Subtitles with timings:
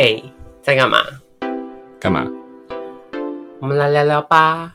[0.00, 0.18] 哎，
[0.62, 0.96] 在干嘛？
[2.00, 2.24] 干嘛？
[3.60, 4.72] 我们来聊聊吧。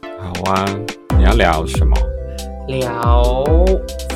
[0.00, 0.64] 好啊，
[1.18, 1.96] 你要聊什么？
[2.68, 3.44] 聊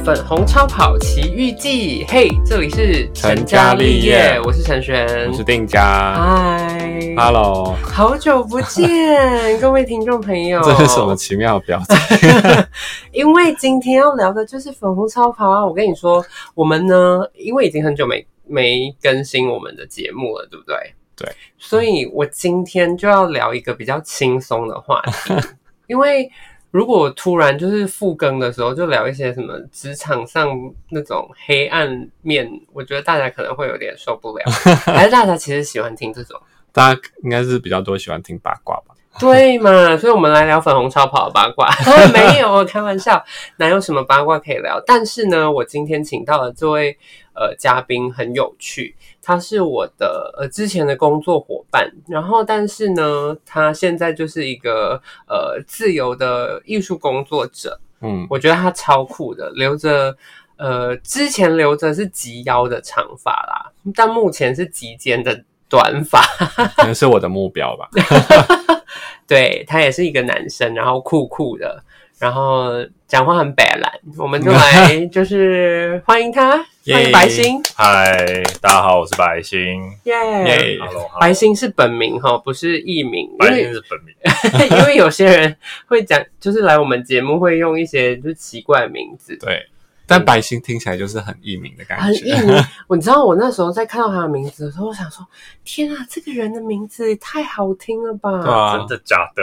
[0.04, 2.06] 粉红超跑奇遇记。
[2.08, 6.14] 嘿，这里是成家立业我是陈璇，我是定家。
[6.14, 8.88] 嗨 Hello，好久不见，
[9.60, 10.62] 各位听众朋友。
[10.62, 11.16] 这是什么？
[11.16, 12.28] 奇妙的表情？
[13.10, 15.66] 因为今天要聊的就是粉红超跑啊！
[15.66, 16.24] 我跟你说，
[16.54, 20.76] 我们呢，因为已经很久没没更新我们的节目了，对不对？
[21.16, 21.28] 对，
[21.58, 25.34] 所以我今天就要聊一个比较轻松的话题，
[25.88, 26.30] 因为
[26.70, 30.56] 如果突然就是复更的时候，就聊一些什么职场上
[30.90, 34.44] 那种黑暗面，我觉得大家可能会有点受不了。
[34.86, 36.40] 还是大家其实喜欢听这种？
[36.72, 38.94] 大家应该是比较多喜欢听八卦吧？
[39.18, 39.96] 对嘛？
[39.96, 41.68] 所以，我们来聊粉红超跑的八卦。
[42.12, 43.22] 没有， 开玩笑，
[43.56, 44.80] 哪有什么八卦可以聊？
[44.86, 46.96] 但是呢，我今天请到的这位
[47.34, 57.80] 呃嘉宾很有趣，他是我的呃之前的工作伙伴，然后但是呢，他现在就是一个呃自由的艺术工作者。
[58.00, 60.16] 嗯，我觉得他超酷的，留着
[60.56, 66.20] 呃之前留着是及腰的长发啦，但目前是及肩的短发。
[66.76, 67.88] 可能是我的目标吧。
[69.26, 71.82] 对他也是一个男生，然后酷酷的，
[72.18, 72.70] 然后
[73.06, 76.52] 讲话很白烂，我们就来 就是欢迎他，
[76.90, 79.82] 欢迎白星，嗨，大家好，我是白星。
[80.04, 80.14] 耶！
[80.46, 84.78] 耶 Hello，白星是本名哈，不是艺名，白星是本名。
[84.78, 85.54] 因为有些人
[85.86, 89.66] 会讲，就是来我们节目会用一些就是奇怪的名字，对，
[90.08, 92.24] 但白星听起来就是很艺名的感觉很觉。
[92.24, 92.64] 艺名。
[92.88, 95.24] 我你知道我那时候在看到他的名字的时候，我想说，
[95.64, 98.42] 天啊，这个人的名字也太好听了吧！
[98.42, 99.42] 对啊真，的假的？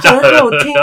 [0.00, 0.74] 真 的，很好听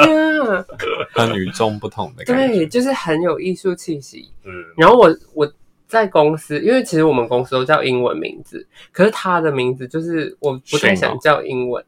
[0.47, 0.65] 啊！
[1.13, 2.55] 很与众不同的感觉。
[2.55, 4.31] 对，就是很有艺术气息。
[4.43, 5.53] 嗯，然后我我
[5.87, 11.83] 在公司，因为其实我们公司都叫英文名字，可是他的名字就是我不太想叫英文，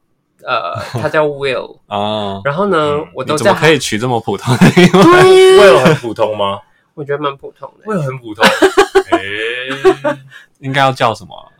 [0.46, 5.04] 呃，他叫 Will， 啊，然后呢，嗯我都怎么可以取这么普通的 英文？
[5.04, 6.60] 对呀，为了很普通吗？
[6.96, 8.46] 我觉得蛮普通的，，？Will 很普通。
[9.12, 10.18] 诶，
[10.60, 11.52] 应该要叫什么？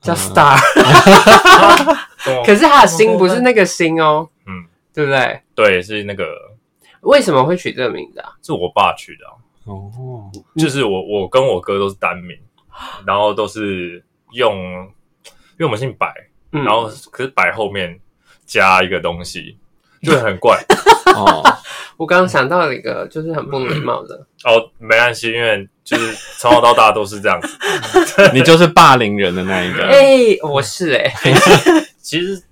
[0.00, 0.58] 叫 Star，
[2.24, 5.40] 可可是他的心不是那个心哦，嗯，对不对？
[5.54, 6.26] 对，是那个
[7.02, 8.32] 为什么会取这个名字啊？
[8.42, 9.34] 是我爸取的啊，
[9.66, 12.36] 哦，就是我我跟我哥都是单名，
[13.06, 16.12] 然后都是用，因为我们姓白，
[16.52, 17.98] 嗯然后可是白后面
[18.46, 19.58] 加一个东西，
[20.02, 20.62] 就很怪。
[21.14, 21.42] 哦，
[21.98, 27.48] 我刚刚想到了一个，就是很不礼貌的，哦，没关系，因为就是从小到大都是这样子。
[28.32, 29.84] 你就是霸凌人的那一个。
[29.92, 31.12] 哎，我是哎，
[32.00, 32.42] 其实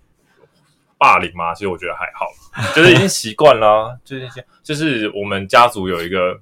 [0.98, 2.26] 霸凌嘛，其实我觉得还好，
[2.74, 3.96] 就是已经习惯啦。
[4.04, 4.28] 就是
[4.62, 6.38] 就是我们家族有一个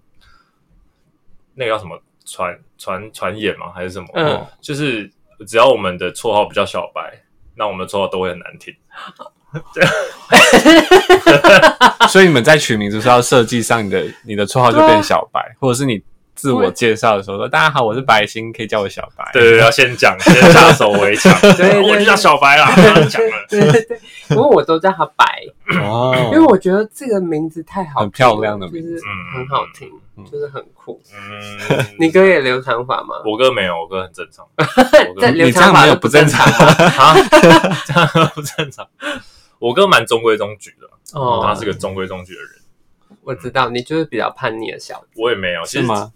[1.54, 4.08] 那个叫什么传传传言嘛，还是什么？
[4.14, 5.08] 嗯就是
[5.46, 7.22] 只要我们的绰号比较小白，
[7.58, 8.74] 那我们的绰号都会很难听。
[12.08, 16.00] 所以你们在取名字是要设计上你的你的绰号就变小白，或者是你
[16.38, 21.36] 自我介绍的时候说：“大家好，我是白星，可以叫我小白。”对对对，要先讲，先下手为强。
[21.42, 23.46] 对对我就叫小白啦， 不要讲了。
[23.48, 25.24] 对对对，不过我都叫他白，
[25.82, 29.04] 哦，因为我觉得这个名字太好，很漂亮的名就是字
[29.34, 31.02] 很好听，嗯就是很酷。
[31.12, 33.16] 嗯， 你哥也留长发吗？
[33.26, 34.46] 我哥没有，我哥很正常。
[35.34, 36.84] 你这样长发都没有不正常常吗？
[36.98, 37.16] 啊，
[37.84, 38.86] 这样不正常。
[39.58, 40.86] 我哥蛮中规中矩的，
[41.18, 42.50] 哦他是个中规中矩的人。
[43.28, 45.20] 我知道你就是比较叛逆的小子。
[45.20, 45.80] 我也没有，其实？
[45.80, 46.10] 是吗？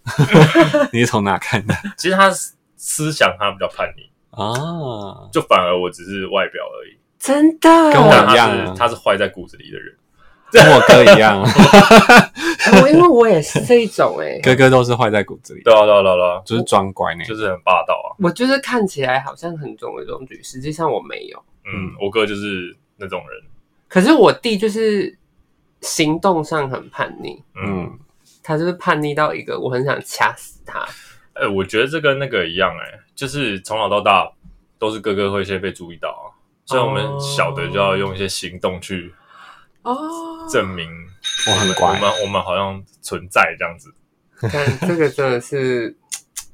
[0.91, 1.75] 你是从哪看的？
[1.95, 2.31] 其实他
[2.75, 6.97] 思想他比较叛逆，啊，就反而我只是外表而已。
[7.19, 9.95] 真的，跟我但一样啊是他是坏在骨子里的人。
[10.51, 11.39] 跟我哥一样，
[12.81, 17.23] 我 因为我也是这一种哎、哥哥都是坏在骨子里，对啊，对啊，对啊对啊，就是装乖呢。
[17.25, 18.13] 就是很霸道啊。
[18.19, 21.37] 我就是看起来好像很中规中矩，实际上我没有。
[21.65, 23.41] 嗯，我哥就是那种人。
[23.87, 25.15] 可是我弟就是
[25.83, 27.99] 行动上很叛逆，嗯，嗯，
[28.41, 30.83] 他就是叛逆到一个我很想掐死他。
[31.33, 34.31] 哎，我觉得这跟那个一样，哎，就是从小到大
[34.79, 36.33] 都是哥哥会先被注意到啊，
[36.65, 39.13] 所以我们小的就要用一些行动去
[39.83, 40.89] 哦，证明
[41.47, 43.93] 我很乖我们我们好像存在这样子。
[44.51, 45.95] 但这个真的是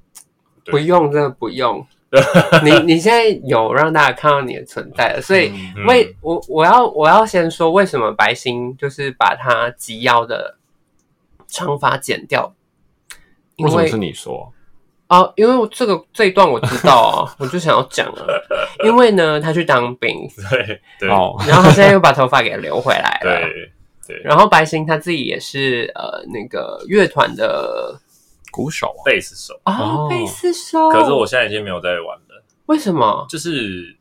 [0.65, 1.85] 不用，真的不用。
[2.63, 10.57] 你你现在有让大家看到你的存在了，所以嗯为我我要我要先说为什么白星就是把他及腰的
[11.47, 12.53] 长发剪掉，
[13.57, 14.51] 因为为什么是你说？
[15.07, 18.25] 哦，因为我这个这一段我知道啊，我就想要讲啊，
[18.83, 21.09] 因为呢他去当兵， 对对。
[21.09, 23.71] 哦，然后他现在又把头发给留回来了，对
[24.07, 27.99] 对，然后白星他自己也是呃那个乐团的
[28.51, 29.53] 鼓手啊，贝斯手。
[29.65, 33.25] 哦哦贝斯手，可是我现在已经没有在玩了，为什么？
[33.29, 33.95] 就是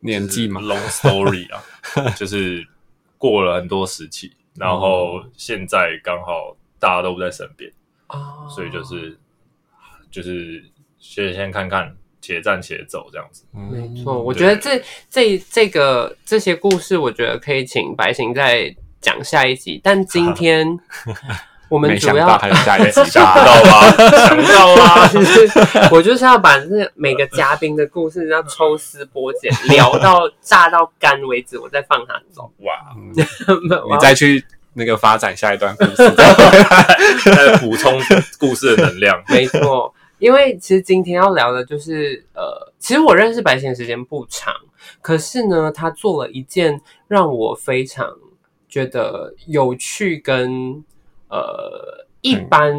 [0.00, 1.62] 年纪嘛，long story 啊，
[2.16, 2.66] 就是
[3.18, 7.70] 过了很多时期，然后现在刚好大家都不在身边，
[8.08, 9.16] 哦，所以就是
[10.10, 10.64] 就是
[10.98, 13.44] 先先看看，且战且走这样子。
[13.52, 19.80] 没错，嗯我觉得这这这个这些故事，我觉得可以请白行再讲下一集。
[19.82, 20.66] 但今天
[21.72, 23.90] 我们没主要还有下一集想不到吧？
[24.28, 25.08] 想不到吧？
[25.08, 25.48] 其实
[25.90, 32.52] 我就是要把这每个嘉宾的故事要抽丝剥茧，聊到炸到干为止，我再放他走。
[32.58, 32.74] 哇，
[33.16, 36.10] 你再去那个发展下一段故事，
[37.24, 37.98] 再补充
[38.38, 39.24] 故事的能量。
[39.28, 44.52] 没错，因为其实今天要聊的就是呃，其实我认识白贤时间不长，
[45.00, 46.78] 可是呢，他做了一件
[47.08, 48.06] 让我非常
[48.68, 50.84] 觉得有趣跟
[51.32, 52.76] 呃一般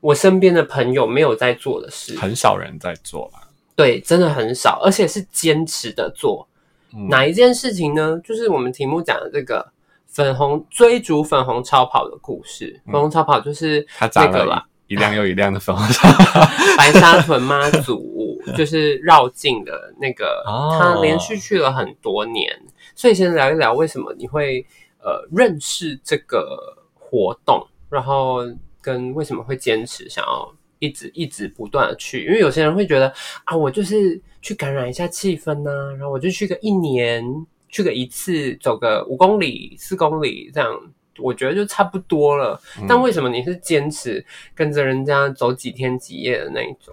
[0.00, 2.16] 我身边的朋友没有在做的事。
[2.18, 3.48] 很少人在做吧。
[3.76, 6.48] 对，真的很少，而且是坚持的做。
[6.94, 8.20] 嗯哪一件事情呢？
[8.24, 9.66] 就是我们题目讲的这个
[10.06, 12.80] 粉红追逐粉红超跑的故事。
[12.86, 16.40] 粉红超跑就是嗯他砸那个啦了，一辆又一辆的粉红超跑，
[16.78, 22.48] 白沙屯妈祖，就是绕境的那个，哦他连续去了很多年，
[22.94, 24.64] 所以先聊一聊为什么你会
[25.02, 28.40] 呃认识这个活动，然后
[28.82, 33.10] 跟为什么会坚持想要一直一直不断的去，因为有些人会觉得
[33.44, 37.24] 啊，我就是去感染一下气氛呐、然后我就去个一年，
[37.68, 40.70] 去个一次，走个五公里、四公里这样。
[41.18, 46.92] 我觉得就差不多了，但为什么你是坚持跟着人家走几天几夜的那一种？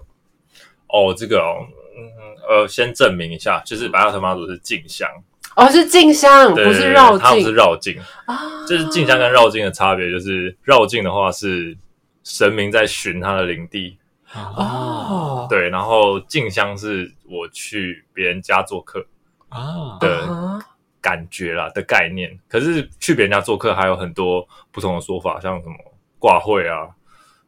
[0.86, 1.66] 哦，这个哦，
[1.98, 2.06] 嗯
[2.48, 5.10] 呃，先证明一下，就是白沙屯妈祖是进香，
[5.56, 8.64] 哦，是进香，不是绕它不是境绕境，啊。
[8.66, 11.76] 就是进香跟绕境的差别，就是绕境的话是
[12.24, 13.98] 神明在巡他的领地，
[14.34, 19.04] 哦，对，然后进香是我去别人家做客
[19.48, 20.58] 啊，的啊
[21.00, 22.38] 感觉啦的概念。
[22.48, 25.74] 可是去别人家做客还有很多不同的说法，像什么
[26.18, 26.88] 挂会啊，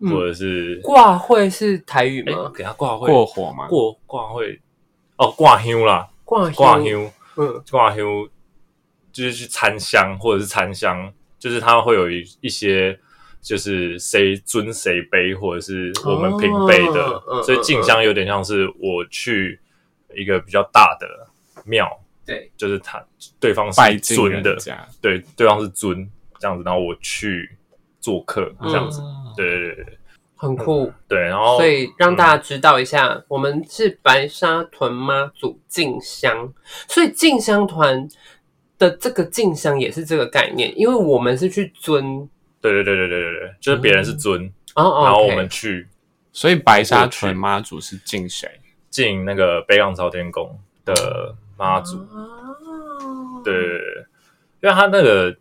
[0.00, 0.10] 嗯。
[0.10, 2.52] 或者是挂会是台语哎、吗？
[2.54, 4.60] 给他挂会过火吗，过挂会。
[5.16, 8.04] 哦，挂香啦，挂挂香，香嗯挂香
[9.12, 12.98] 就是去参香或者是参香，就是他会有一一些。
[13.44, 19.60] 就是谁尊谁卑，或者是我们平辈的，所以进香有点像是我去
[20.14, 21.06] 一个比较大的
[21.66, 21.86] 庙，
[22.24, 23.04] 对，就是他
[23.38, 24.56] 对方是拜尊的，
[25.02, 27.54] 对，对方是尊这样子，然后我去
[28.00, 29.34] 做客这样子，嗯。
[29.36, 29.98] 对对对对
[30.44, 30.92] 很酷。
[31.08, 36.52] 对，然后所以让大嗯家知道一下，我们是白沙屯妈祖进香，
[36.88, 38.08] 所以进香团
[38.78, 42.28] 的这个进香也是这个概念，因为我们是去尊
[42.60, 44.44] 对对对对对对对，就是别人是尊，
[44.74, 45.88] 哦哦，然后我们去
[46.32, 48.48] 所以白沙屯妈祖是敬谁？
[48.90, 53.42] 敬那个北港朝天宫的妈祖，哦。
[53.44, 54.06] 对对对对，
[54.62, 55.36] 因为他那个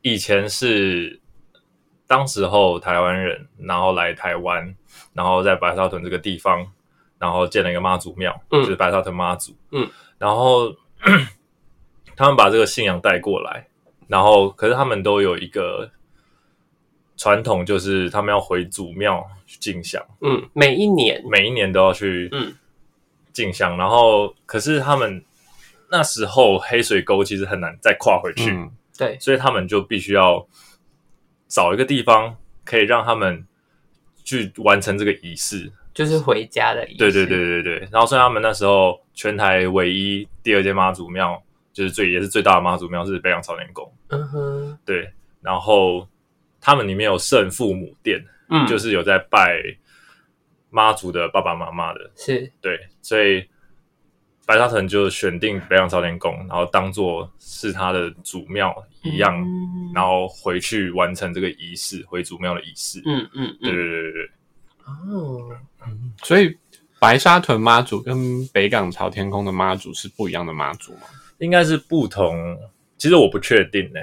[0.00, 1.20] 以前是
[2.06, 4.74] 当时候台湾人，然后来台湾，
[5.12, 6.66] 然后在白沙屯这个地方，
[7.18, 8.62] 然后建了一个妈祖庙，嗯。
[8.62, 10.74] 就是白沙屯妈祖，嗯，然后
[12.16, 13.66] 他们把这个信仰带过来，
[14.06, 15.90] 然后可是他们都有一个
[17.16, 21.22] 传统，就是他们要回祖庙去进香，嗯，每一年。
[21.30, 22.54] 每一年都要去嗯。
[23.32, 25.24] 进香，然后可是他们
[25.90, 30.46] 那时候黑水沟其实很难再跨回去，嗯，对，所以他们就必须要
[31.48, 33.46] 找一个地方可以让他们
[34.24, 35.72] 去完成这个仪式。
[35.92, 36.98] 就是回家的仪式。
[36.98, 41.40] 对对对对对，然后所以他们那时候全台唯一第二间妈祖庙，
[41.72, 45.08] 就是最也是最大的妈祖庙是北港朝天宫，嗯哼，对，
[45.40, 46.08] 然后
[46.60, 49.62] 他们里面有圣父母殿，嗯，就是有在拜
[50.68, 52.50] 妈祖的爸爸妈妈的，是。
[52.60, 53.48] 对，所以
[54.46, 59.92] 白沙屯就选定北港朝天宫，然后当做是他的祖庙一样，嗯。
[59.94, 63.00] 然后回去完成这个仪式，回祖庙的仪式。
[63.06, 64.30] 嗯嗯对嗯，对对对对，
[64.86, 65.48] 哦，
[66.22, 66.54] 所以
[66.98, 71.02] 白沙屯妈祖跟北港朝天宫的妈祖是不一样的妈祖吗？
[71.38, 72.58] 应该是不同，
[72.98, 74.00] 其实我不确定呢、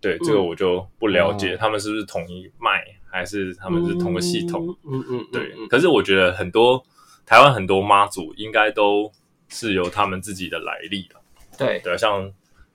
[0.00, 1.56] 对，这个嗯我就不了解，哦。
[1.58, 4.66] 他们是不是统一脉，还是他们是同个系统？
[4.84, 5.66] 嗯，嗯嗯，对，嗯。
[5.68, 6.82] 可是我觉得很多
[7.26, 9.10] 台湾很多妈祖应该都
[9.52, 11.14] 是有他们自己的来历的。
[11.56, 12.32] 对，对啊，像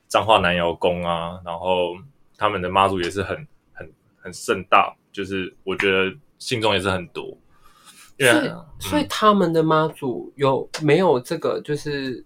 [0.07, 1.97] 彰化南瑶宫啊，然后
[2.37, 3.35] 他们的妈祖也是很
[3.73, 3.91] 很
[4.21, 7.37] 很盛大，就是我觉得信众也是很多。
[8.19, 12.23] 因为所以所以他们的妈祖有没有这个就是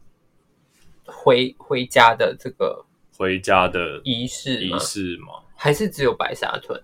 [1.05, 2.85] 回回家的这个
[3.17, 4.79] 回家的仪式吗仪？
[4.79, 6.81] 式吗，还是只有白沙屯？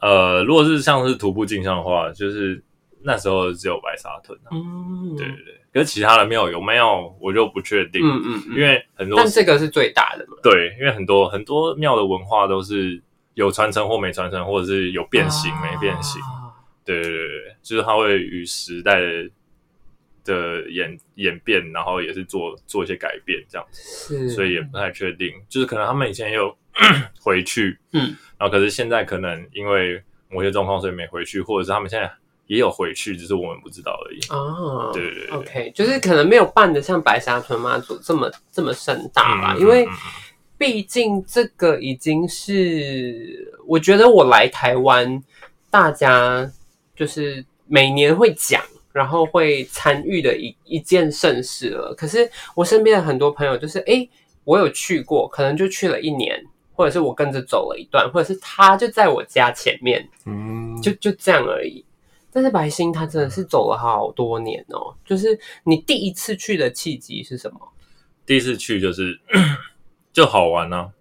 [0.00, 2.62] 呃，如果是像是徒步进香的话，就是
[3.04, 5.60] 那时候只有白沙屯啊，嗯，对对对。
[5.72, 13.00] 可是其他的庙有没有，我就不确定，嗯嗯嗯，因为很多但这个是最大的嘛，对，因为很多很多庙的文化都是
[13.34, 16.20] 有传承或没传承，或者是有变形、没变形。
[16.22, 16.40] 啊
[16.84, 19.30] 对对对对，就是它会与时代的
[20.24, 25.32] 的演演变，然后也是做做一些改变这样子，是，所以也不太确定。
[25.48, 26.52] 就是可能他们以前也有
[27.22, 32.12] 回去，嗯，然后可是现在可能因为某些状况，所以没回去，或者是他们现在
[32.52, 34.20] 也有回去，只是我们不知道而已。
[34.28, 39.88] 哦，对对对对 OK，就是可能没有办的像白沙屯妈祖这么这么盛大吧，嗯因为
[40.58, 45.22] 毕竟这个已经是我觉得我来台湾，
[45.70, 46.52] 大家
[46.94, 51.94] 就是每年会讲，然后会参与的一一件盛事了。
[51.96, 54.06] 可是我身边的很多朋友就是，诶，
[54.44, 56.38] 我有去过，可能就去了一年，
[56.74, 61.82] 或者是我跟着走了一段，或者是他就在我家前面，嗯，就就这样而已。
[62.32, 67.60] 但是白星他真的是走了好多年哦，就是你第一次去的契机是什么？
[68.24, 69.18] 第一次去就是
[70.12, 70.92] 就好玩呢、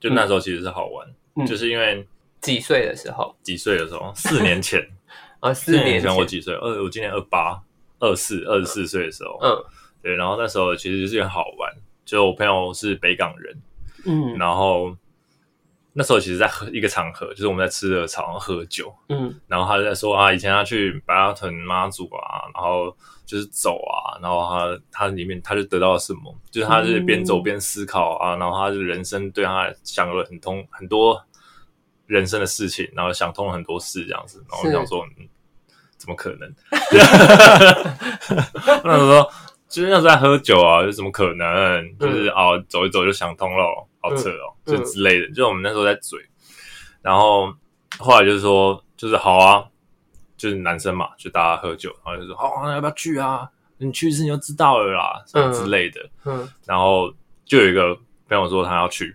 [0.00, 2.06] 就那时候其实是好玩，嗯就是因为
[2.40, 3.34] 几岁的时候？
[3.42, 4.80] 几岁的时候，四年前，
[5.40, 6.54] 啊，四年前 前我几岁？
[6.54, 7.60] 二我今年二八、
[7.98, 9.50] 二四、二十四岁的时候，嗯
[10.02, 11.72] 对，然后那时候其实就是很好玩，
[12.04, 13.56] 就我朋友是北港人，
[14.06, 14.96] 嗯然后
[15.98, 19.34] 那时候其实在喝一个场合，就是我们在吃热炒然后喝酒，嗯。
[19.48, 31.20] 然后他就在说啊，以前他去白沙屯妈祖啊，然后就是走啊，然后他他里面他就得到了什么，就是他是边走边思考啊，然后他就人生对他想了很通很多
[32.06, 35.28] 人生的事情，然后想通了很多事这样子，然后想说，嗯，
[35.96, 36.54] 怎么可能？
[38.84, 39.28] 那时候
[39.68, 41.98] 就是那时候在喝酒啊，就怎么可能？
[41.98, 45.30] 就是哦，走一走就想通了，好扯哦，嗯就之类的。
[45.32, 46.18] 就我们那时候在嘴，
[47.02, 47.52] 然后
[47.98, 49.64] 后来就是说，就是好啊，
[50.38, 53.48] 就是男生嘛，就大家喝酒，然后就说好、啊，要不要去啊？
[53.76, 56.00] 你去一次你就知道了啦，什么之类的。
[56.24, 57.12] 嗯然后
[57.44, 57.94] 就有一个
[58.28, 59.14] 朋友说他要去，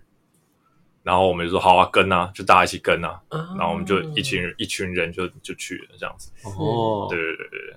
[1.01, 6.31] 然后我们就说好啊，跟啊，就大家一起跟啊，嗯，然后我们就一群人一群人就就去了这样子。
[6.43, 7.75] 哦，对对对对对。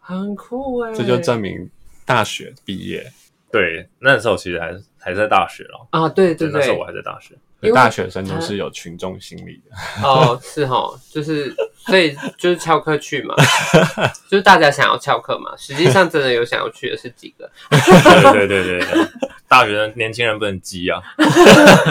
[0.00, 1.68] 很酷哎，这就证明
[2.06, 3.12] 大学毕业，
[3.52, 6.60] 对，那时候其实还还在大学了，啊，对对对。
[6.60, 7.34] 那时候我，还在大学。
[7.62, 10.06] 因为大学生都是有群众心理的。
[10.06, 13.34] 哦是哈，就是所以就是翘课去嘛，
[14.28, 19.08] 就是大家想要翘课嘛，实际上真的有想要去的是几个，对对对对对，
[19.48, 21.00] 大学生年轻人不能急啊，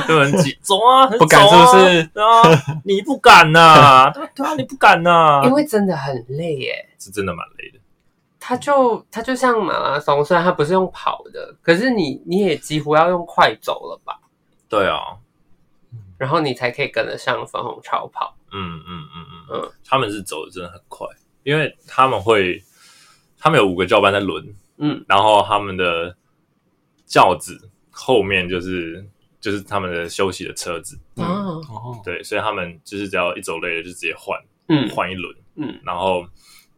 [0.05, 2.00] 不能急，走啊，不敢是不是？
[2.22, 6.89] 啊，你不敢呐、对对啊，你不敢呐、因为真的很累耶。
[7.00, 7.75] 是真的蛮累的。
[8.48, 14.20] 它就它就像马拉松，虽然它不是用跑的，可是你你也几乎要用快走了吧，
[14.70, 15.18] 对啊，
[16.16, 18.38] 然后你才可以跟得上粉红超跑。
[18.52, 19.62] 嗯嗯嗯嗯嗯。
[19.64, 21.08] 嗯，他们是走的真的很快，
[21.42, 22.64] 因为他们会，
[23.40, 25.04] 他们有五个教班在轮，嗯。
[25.08, 26.16] 然后他们的
[27.08, 29.04] 轿子后面就是
[29.42, 36.24] 就是他们的休息的车子，哦，哦，对，所以他们就是只要一走累了就直接换嗯换一轮，嗯，然后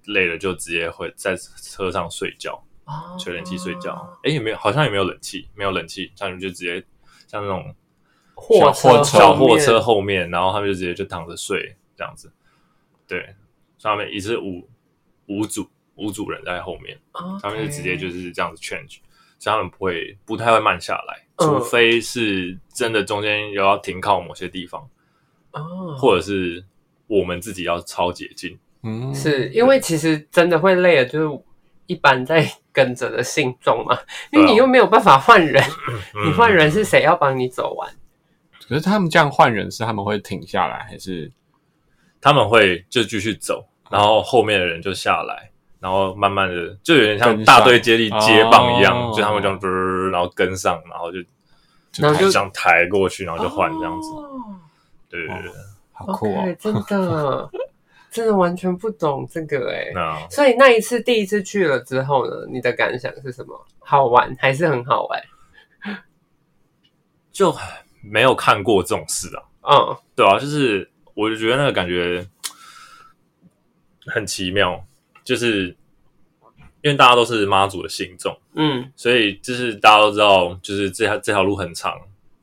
[0.08, 4.18] 累了就直接会在车上睡觉，哦吹冷气睡觉。
[4.24, 4.58] 哎，有没有？
[4.58, 6.84] 好像也没有冷气，没有冷气，他们就直接
[7.28, 7.76] 像那种
[8.34, 12.32] 货货车小货车后后面，然后他们就直接就躺着睡这样子。
[13.08, 13.36] 对，
[13.78, 14.68] 上面也是五
[15.28, 16.98] 五组五组人在后面，
[17.42, 19.00] 他们就直接就是这样子 change，
[19.40, 24.90] 所以他们不会不太会慢下来，嗯除非是真的中间有要停靠某些地方，
[25.52, 26.64] 哦，或者是
[27.08, 28.58] 我们自己要超捷径。
[28.84, 31.40] 嗯，是因为其实真的会累的，就是
[31.88, 33.98] 一般在跟着的信众嘛，
[34.32, 35.64] 因为你又没有办法换人，
[36.16, 36.28] 嗯。
[36.30, 37.90] 你换人是谁要帮你走完？
[38.68, 41.32] 可是他们这样换人是他们会停下来，还是？
[42.20, 49.14] 他们会就继续走，然后后面的人就下来，然后慢慢的就有点像大队接力接棒一样，哦。
[49.16, 51.20] 就他们这样，呃然后跟上，然后就
[51.98, 54.10] 然后就这样抬过去，然后就换这样子。
[54.10, 54.30] 哦。
[55.10, 55.52] 对对对，
[55.94, 56.56] 好酷哦。
[56.60, 57.50] 真的
[58.18, 63.66] 真的完全不懂这个哎、那所以那一次第一次去了之后呢，你的感想是什么？
[63.78, 65.22] 好玩还是很好玩？
[67.32, 67.56] 就
[68.02, 69.44] 没有看过这种事啊。
[69.62, 72.26] 嗯对啊，就是我就觉得那个感觉
[74.08, 74.84] 很奇妙，
[75.24, 75.68] 就是
[76.82, 82.02] 因为大家都是妈祖的信众，嗯所以就是大家都知道，就是这条这条路很长，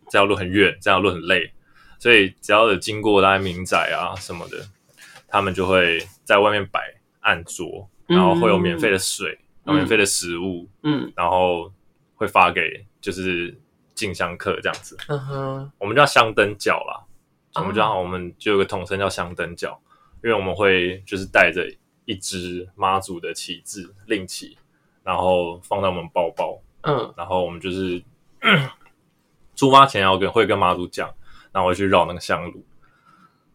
[0.08, 1.52] 这条路很远，这条路很累，
[1.98, 4.64] 所以只要有经过大概民宅啊什么的，
[5.34, 11.12] 他们就会在外面摆案桌，然后会有免费的水，免费的食物，嗯。
[11.16, 11.72] 然后
[12.14, 13.52] 会发给就是
[13.96, 14.96] 进香客这样子。
[15.08, 15.72] 嗯哼。
[15.78, 17.02] 我们叫香灯教啦，
[17.54, 19.76] 哦我们叫我们就有个统称叫香灯教，
[20.22, 21.68] 因为我们会就是带着
[22.04, 24.56] 一支妈祖的旗帜令旗，
[25.02, 27.12] 然后放在我们包包，嗯。
[27.16, 28.00] 然后我们就是
[29.56, 31.12] 出发前要跟会跟妈祖讲，
[31.50, 32.64] 然后会去绕那个香炉，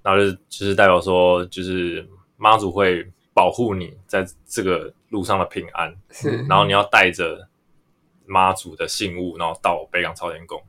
[0.01, 7.47] 然后就是就是代表说，就是妈祖会保护你在这个路上的平安，是，然后你要带着
[8.25, 10.61] 妈祖的信物，然后到北港朝天宫，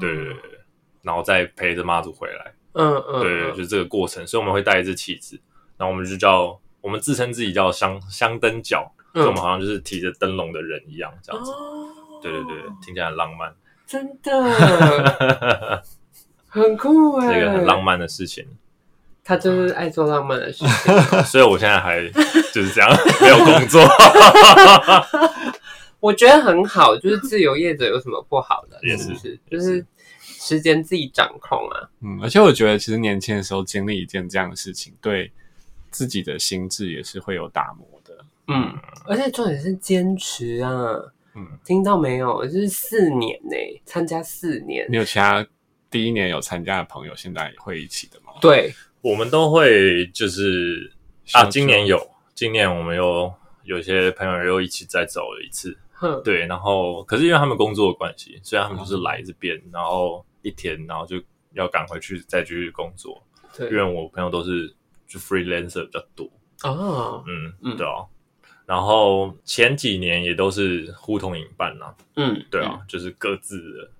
[0.00, 0.60] 对对对对，
[1.02, 5.40] 然后再陪着妈祖回来，嗯嗯，对对，就是这个过程，所以我们会带一支旗子，
[5.76, 9.22] 然后我们就叫我们自称自己叫香香灯脚，嗯。
[9.22, 11.50] 就我们好像就是提着灯笼的人一样，这样子。
[11.52, 11.88] 哦，
[12.22, 13.54] 对对对，听起来很浪漫，
[13.86, 15.82] 真的
[16.48, 17.82] 很酷哎，是一个很浪。
[17.82, 18.44] 漫的事情。
[19.22, 20.94] 他就是爱做浪漫的事情。
[21.24, 22.00] 所以我现在还
[22.52, 22.90] 就是这样，
[23.20, 23.82] 没有工作。
[26.00, 28.78] 我觉得很好，就是自由业者有什么不好的？
[28.82, 29.38] 也是不是？
[29.50, 29.84] 就是
[30.22, 31.88] 时间自己掌控啊。
[32.00, 35.30] 嗯，而且我觉得其实年轻的时候经历一件这样的事情，对
[35.90, 38.16] 自己的心智也是会有打磨的。
[38.46, 38.72] 嗯，
[39.04, 40.94] 而且重点是坚持啊。
[41.34, 42.42] 嗯，听到没有？
[42.46, 44.86] 就是四年呢、参加四年。
[44.88, 45.46] 你有其他
[45.90, 48.32] 第一年有参加的朋友，现在会一起的吗？
[48.40, 50.92] 对，我们都会就是
[51.32, 51.98] 啊，今年有，
[52.34, 53.32] 今年我们又
[53.64, 55.76] 有些朋友又一起再走了一次。
[55.92, 61.20] 哼，对，然后可是因为他们工作的关系，虽然他们就是来这边，然后一天，然后就
[61.54, 63.20] 要赶回去再继续工作。
[63.56, 63.68] 对。
[63.70, 64.72] 因为，我朋友都是
[65.06, 66.30] 就 freelancer 比较多，
[66.62, 67.76] 啊，嗯嗯。
[67.76, 68.04] 对啊。
[68.64, 73.90] 然后前几年也都是互通影伴呐、嗯，对啊，就是各自的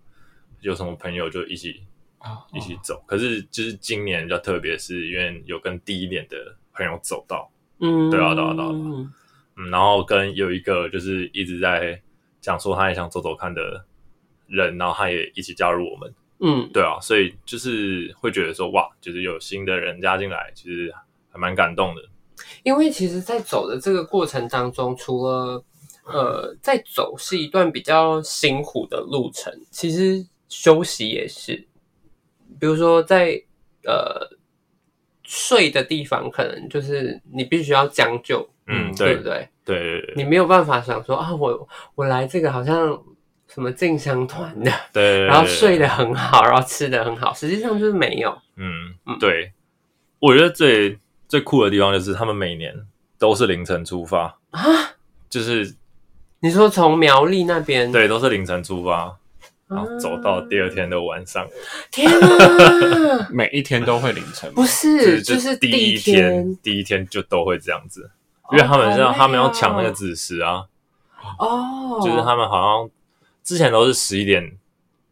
[0.60, 1.82] 有什么朋友就一起
[2.18, 3.02] 啊，一起走。
[3.06, 7.50] 可是就是今年比较特别，是因为有跟第一年的朋友走到，
[7.80, 9.12] 嗯，对啊对啊对啊嗯
[9.56, 12.00] 嗯，然后跟有一个就是一直在
[12.40, 13.84] 讲说他也想走走看的
[14.46, 20.92] 人，然后他也一起加入我们，嗯，对啊，所以就是会觉得说哇，就是有新的人加进来，其实
[21.30, 22.02] 还蛮感动的。
[22.62, 25.64] 因为其实，在走的这个过程当中，除了
[26.04, 31.66] 呃，在走是一段比较辛苦的路程，其实休息也是。
[32.60, 33.40] 比如说在，
[33.84, 34.36] 呃
[35.22, 39.48] 睡的地方，可能就是你必须要将就，嗯，对对不对？
[39.64, 42.98] 对对对你没有办法想说啊，我我来这个好像
[43.46, 48.30] 什么进香团的，对， 然后睡得很好，然后吃得很好，实际上就是没有。
[48.56, 49.52] 嗯嗯，对，
[50.18, 52.74] 我觉得最最酷的地方就是他们每年
[53.18, 54.62] 都是凌晨出发啊，
[55.28, 55.76] 就是
[56.40, 59.18] 你说从苗栗那边，，对，都是凌晨出发，
[59.68, 61.46] 然后啊走到第二天的晚上，
[61.92, 63.28] 天啊！
[63.30, 68.10] 每一天都会凌晨吗不是，就就是第一一天，第一天就都会这样子，
[68.52, 70.64] 因为他们是要他们要抢那个子时啊，
[71.38, 72.90] 哦，就是他们好像
[73.44, 74.50] 之前都是十一点，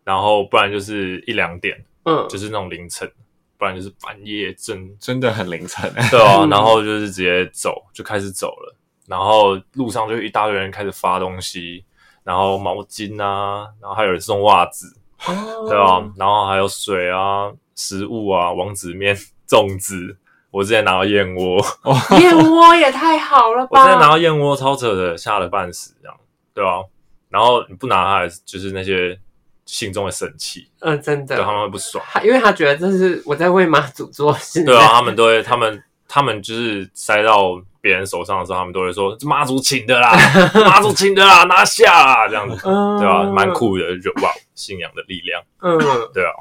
[0.04, 3.10] 然后不然就是一两点，嗯，就是那种凌晨，
[3.58, 5.92] 不然就是半夜真真的很凌晨。
[6.10, 8.74] 对啊，嗯然后就是直接走，就开始走了。
[9.06, 11.84] 然后路上就一大堆人开始发东西，
[12.26, 14.94] 然后毛巾啊，然后还有人送袜子，
[15.28, 19.16] 哦对啊，然后还有水啊、食物啊、王子面、
[19.48, 20.16] 粽子。
[20.50, 21.62] 我之前拿到燕窝，
[22.18, 23.78] 燕窝也太好了吧！
[23.78, 26.16] 我之前拿到燕窝超扯的，吓了半死，这样
[26.54, 26.82] 对啊。
[27.28, 29.18] 然后你不拿它，就是那些
[29.66, 32.02] 信众会生气，嗯，真对他的，们会不爽。
[32.24, 40.10] 因为他觉得这是我在为妈祖做事，对啊，他们都会，他们他们就是塞到别人手上的时候，他们都会说这妈祖请的啦，
[40.54, 45.78] 妈祖请的啦，拿下啦，这样子，嗯，对吧、蛮，酷的，就哇，信仰的力量，嗯，
[46.12, 46.32] 对啊。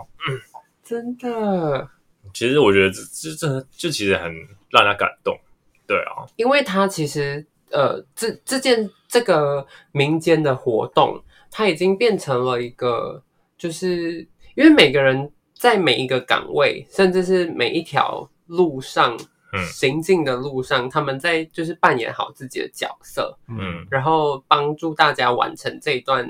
[0.84, 1.88] 真的，
[2.34, 4.24] 其实我觉得这这这就其实很
[4.72, 5.38] 让人家感动，
[5.86, 13.22] 对啊，因为他其实呃，这这件这个民间的活动，它已经变成了一个，
[13.56, 19.16] 就是因为每个人在每一个岗位，甚至是每一条路上。
[19.56, 19.66] 嗯。
[19.68, 23.86] 行进的路上，他们在就是扮演好自己的角色，嗯。
[23.90, 26.30] 然后帮助大家完成这一段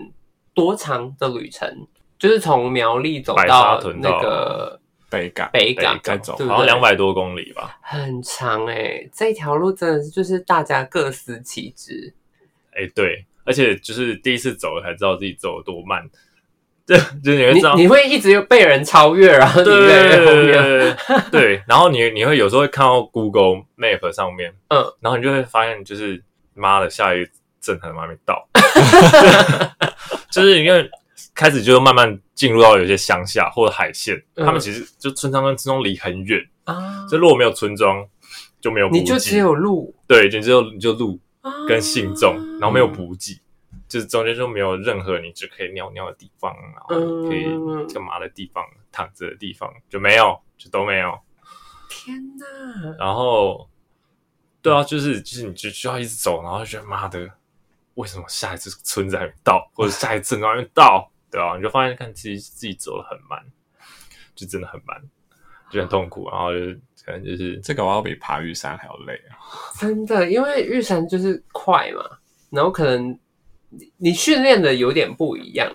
[0.53, 1.67] 多长的旅程，
[2.17, 6.35] 就是从苗栗走到那个北港，北港，再走。
[6.38, 6.55] 对不对？
[6.55, 12.13] 好像两百多公里吧，很长哎、这条路真的是就是大家各司其职，
[12.71, 16.09] 哎、对，而且就是第一次走了才知道自己走的多慢，
[16.86, 20.98] 对， 就是你会你知道，你会一直被人超越，然后你越来越后面，
[21.32, 26.21] 对对，然后你你会有时候会看到 Google Map 上面，嗯，然后你就会发现，就是
[26.54, 28.48] 妈的，下一个镇可能还没到，
[30.32, 30.88] 就是因为
[31.34, 34.45] 开始就慢慢进入到有些乡下或者海线，嗯。
[34.45, 38.06] 他们其实就村庄跟村庄离很远，啊，就如果没有村庄
[38.62, 39.93] 就没有补给，你就只有路。
[40.08, 41.52] 对，你只有你就路啊。
[41.67, 43.39] 跟信众，然后没有补给。
[43.95, 51.17] 就是中间就没有任何你只可以尿尿的地方，然后可以嗯干嘛的地方，躺着的地方就没有，就都没有。
[51.89, 53.69] 天哪，然后，
[54.62, 57.25] 对啊，就是就是你就需要一直走，然后就觉得妈的，
[57.93, 63.41] 为什么下一次村子还没到，或者下一次镇还没到，对啊，你就发现看自己自己走的很慢，
[64.36, 65.01] 就真的很慢，
[65.71, 66.65] 就很痛苦，然后就
[67.05, 69.39] 可能就是这个我要比爬玉山还要累啊！
[69.79, 72.03] 真的，因为玉山就是快嘛，
[72.49, 73.17] 然后可能
[73.77, 75.71] 你你训练的有点不一样，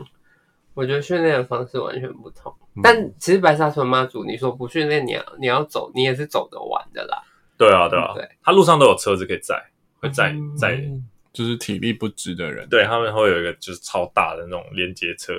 [0.74, 2.52] 我觉得训练的方式完全不同。
[2.76, 7.20] 嗯但其实白沙屯妈祖，你说不训练，你要你要走，你也是走得完的啦。
[7.58, 9.60] 对啊对啊对，他路上都有车子可以载，
[10.00, 15.32] 会载嗯载，嗯就是体力不支的人，对他们会有一个就是超大的那种连接车，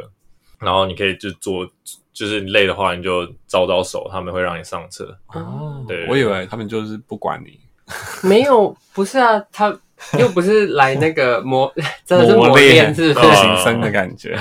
[0.60, 1.66] 然后你可以就坐，
[2.14, 5.18] 就是累的话你就招招手，他们会让你上车。
[5.28, 7.60] 哦，对我以为他们就是不管你，
[8.28, 9.76] 没有，不是啊，他
[10.20, 11.72] 又不是来那个磨，
[12.06, 13.42] 真的是磨练练，是不呃是？
[13.42, 14.38] 新生的感觉。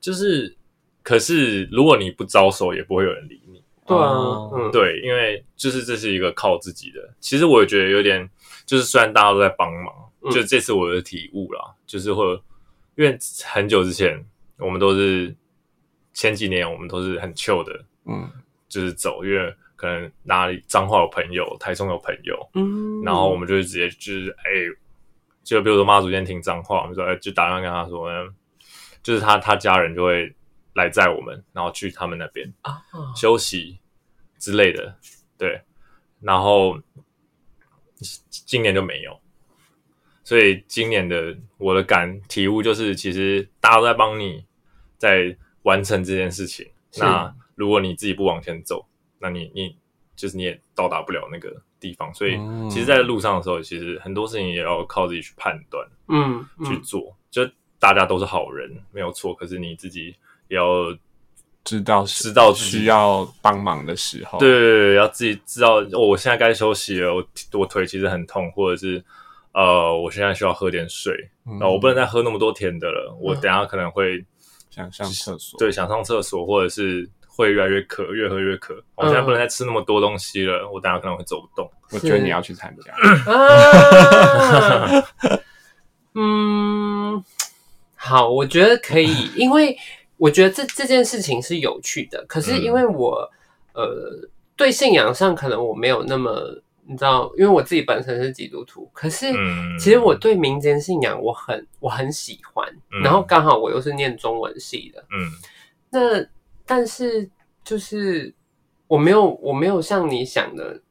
[0.00, 0.56] 就是，
[1.02, 3.62] 可是如果你不招手，也不会有人理你。
[3.86, 7.08] 对啊哦，嗯，对，因为就是这是一个靠自己的。
[7.20, 8.28] 其实我也觉得有点，
[8.64, 12.24] 就是虽然大家都在帮忙，嗯就这次我的体悟啦，就是会，
[12.96, 14.20] 因为很久之前
[14.58, 15.32] 我们都是
[16.12, 18.28] 前几年我们都是很 chill 的，嗯，
[18.68, 24.50] 就是走，因为可能哪里彰化有朋友，台中有朋友，嗯，然后我们就会直接就是哎、
[25.46, 28.34] 就比如说妈祖今天听脏话，我们说哎、就打算跟他说，嗯，
[29.00, 30.34] 就是他他家人就会
[30.74, 32.82] 来载我们，然后去他们那边啊，
[33.14, 33.78] 休息
[34.40, 34.98] 之类的，
[35.38, 35.62] 对，
[36.20, 36.76] 然后
[38.28, 39.20] 今年就没有，
[40.24, 44.44] 所以今年的我的感体悟就是，其实大家都在帮你
[44.98, 46.68] 在完成这件事情。
[46.98, 48.84] 那如果你自己不往前走，
[49.20, 49.78] 那你你
[50.16, 52.12] 就是你也到达不了那个地方。
[52.14, 56.64] 所以嗯其实，在路上的时候，其实很多事情也要靠自己去判断、嗯，嗯。
[56.66, 57.16] 去做。
[57.30, 57.42] 就
[57.78, 60.14] 大家都是好人，没有错，可是你自己
[60.48, 60.64] 也要
[61.64, 69.04] 知道知道需要帮忙的时候，对，对对，要自己知道，哦我现在该休息了，我我腿其实很痛，或者是
[69.52, 71.12] 呃，我现在需要喝点水，
[71.46, 71.58] 嗯。
[71.60, 74.24] 那、我不能再喝那么多甜的了，我等下可能会
[74.70, 78.74] 想上厕所，对想上厕所，或者是会越来越渴，越喝越渴。
[78.94, 81.70] 我现在不能再吃那么多东西了，我等下可能会走不动。
[81.92, 82.92] 我觉得你要去参加。
[83.32, 85.04] 啊，
[86.14, 87.22] 嗯，
[87.94, 89.76] 好，我觉得可以，因为
[90.16, 92.24] 我觉得这这件事情是有趣的。
[92.26, 93.30] 可是因为我、
[93.74, 96.32] 呃对信仰上可能我没有那么，
[96.86, 105.30] 你知道，因为我自己本身是基督徒，可是嗯，其实我对民间信仰我很我很喜欢，嗯然后刚好我又是念中文系的，嗯
[105.90, 106.26] 那
[106.66, 107.30] 但是
[107.64, 108.34] 就是
[108.88, 110.82] 我没有我没有像你想的，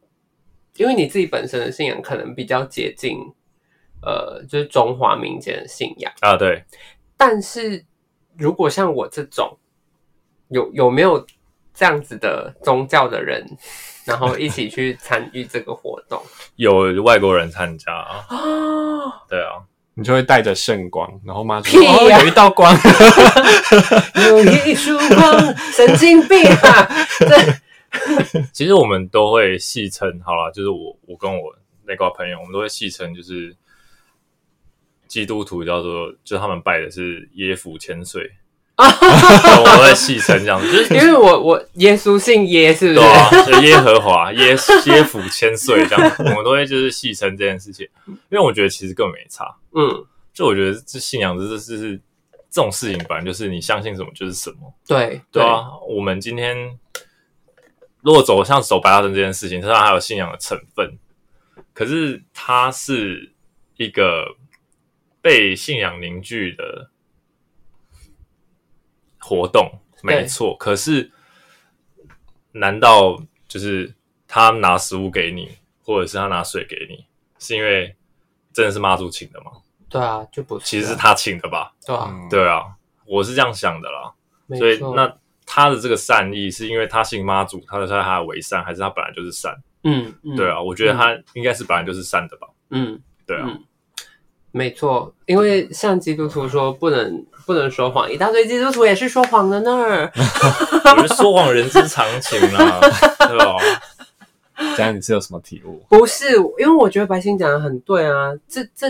[0.78, 3.18] 因为你自己本身的信仰可能比较接近
[4.02, 6.12] 呃，就是中华民间的信仰。
[6.22, 6.64] 啊，对，
[7.18, 7.86] 但是
[8.38, 9.58] 如果像我这种
[10.50, 11.26] 有有没有
[11.74, 13.46] 这样子的宗教的人，
[14.06, 16.22] 然后一起去参与这个活动
[16.56, 19.26] 有外国人参加啊，啊？
[19.28, 19.66] 对啊，
[19.98, 22.72] 你就会带着圣光，然后妈就屁说：“哦，有一道光。
[24.28, 26.88] 有一束光，神经病啊！
[27.20, 31.56] 对 其实我们都会戏称，好了，就是我我跟我
[31.88, 33.56] 那个朋友，我们都会戏称，就是
[35.08, 38.30] 基督徒叫做，就他们拜的是耶夫千岁，
[38.78, 43.00] 我们会戏称这样子，就是因为我我耶稣姓耶，是不是？
[43.00, 44.50] 对啊，就耶和华 耶
[44.88, 51.98] 耶府千岁这样，我们都会就是戏称这件事情，因为我觉得其实根本没差，嗯，就我觉得这信仰这这是是
[52.52, 56.78] 这种事情，反正就是你相信什么就是什么，对对啊，我们今天
[58.02, 60.98] 如果走向走白大灯这件事情，它当然还有信仰的成分，
[61.74, 63.32] 可是它是
[63.78, 64.36] 一个
[65.22, 66.90] 被信仰凝聚的
[69.28, 69.72] 活动，
[70.04, 70.56] 对没错。
[70.58, 71.12] 可是，
[72.52, 73.96] 难道就是
[74.28, 77.06] 他拿食物给你，或者是他拿水给你，
[77.40, 77.96] 是因为
[78.54, 79.52] 真的是妈祖请的吗？
[79.90, 81.74] 对啊，就不是啊，其实是他请的吧？
[81.86, 82.64] 对啊，嗯对啊，
[83.08, 84.14] 我是这样想的啦。
[84.60, 85.12] 所以那
[85.44, 89.56] 他的这个善意，是因为他信妈祖，他在他为善，还是他本来就是善？
[89.84, 92.48] 嗯嗯，对啊，我觉得他应该是本来就是善的吧？
[92.70, 93.64] 嗯，对啊，嗯
[94.52, 99.72] 没错，因为像基督徒说不能不能说谎，一大堆基督徒也是说谎的呢。
[100.14, 102.80] 我觉得说谎人之常情啦，
[103.28, 103.58] 对吧？”
[104.78, 105.84] 这样你是有什么体悟？
[105.90, 108.88] 不是，因为我觉得白星讲的很对啊，这这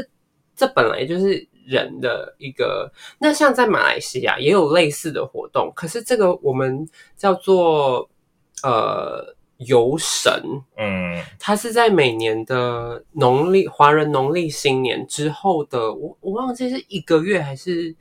[0.56, 2.91] 这本来就是人的一个。
[3.18, 6.88] 那像在马来西亚也有类似的活动，可是这个我们
[7.18, 8.08] 叫做
[8.62, 10.32] 呃游神，
[10.78, 17.96] 嗯它是在每年的农历华人农历新年之后的，我我忘记是一个月还是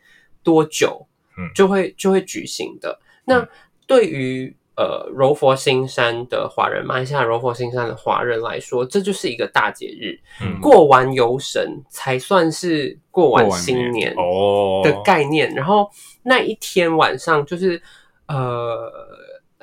[0.44, 1.04] 多久，
[1.36, 1.50] 嗯。
[1.54, 3.00] 就会就会举行的。
[3.24, 3.48] 那嗯
[3.86, 10.58] 对于呃柔佛新山的华人，马来西亚柔佛新山的华人来说，这就是一个大节日，嗯。
[10.60, 14.14] 过完游神才算是过完过完新年。
[14.16, 14.80] 哦。
[14.82, 15.52] 的概念。
[15.54, 15.90] 然后
[16.22, 17.80] 那一天晚上就是
[18.26, 18.90] 呃，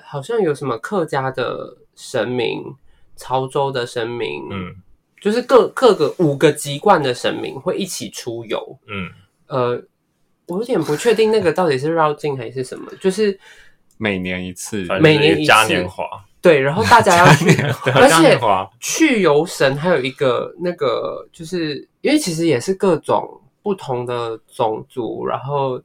[0.04, 2.64] 好像有什么客家的神明、
[3.16, 4.76] 潮州的神明，嗯。
[5.20, 8.78] 就是各各个五个籍贯的神明会一起出游。
[8.88, 9.10] 嗯。
[9.48, 9.84] 呃，
[10.52, 13.40] 我有点不确定那个到底是绕境还是什么，就是
[13.98, 16.04] 每年一次，每年嘉年华，
[16.42, 17.50] 对，然后大家要去，
[17.96, 25.82] 而且年华，去游神还有一个那个，就是因为其实也是各种不同的种族，然后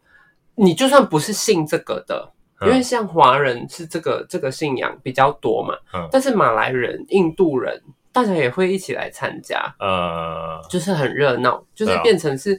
[0.56, 2.28] 你就算不是信这个的，
[2.62, 7.80] 因为嗯像华人是这个这个信仰比较多嘛，嗯但是马来人、印度人，
[8.12, 12.58] 大家也会一起来参加，呃，就是很热闹，就是变成是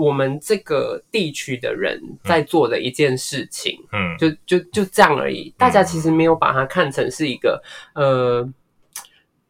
[0.00, 3.78] 我们这个地区的人在做的一件事情。
[3.92, 5.54] 嗯，就就就这样而已。
[5.58, 7.62] 大家其实没有把它看成是一个
[7.94, 8.48] 呃，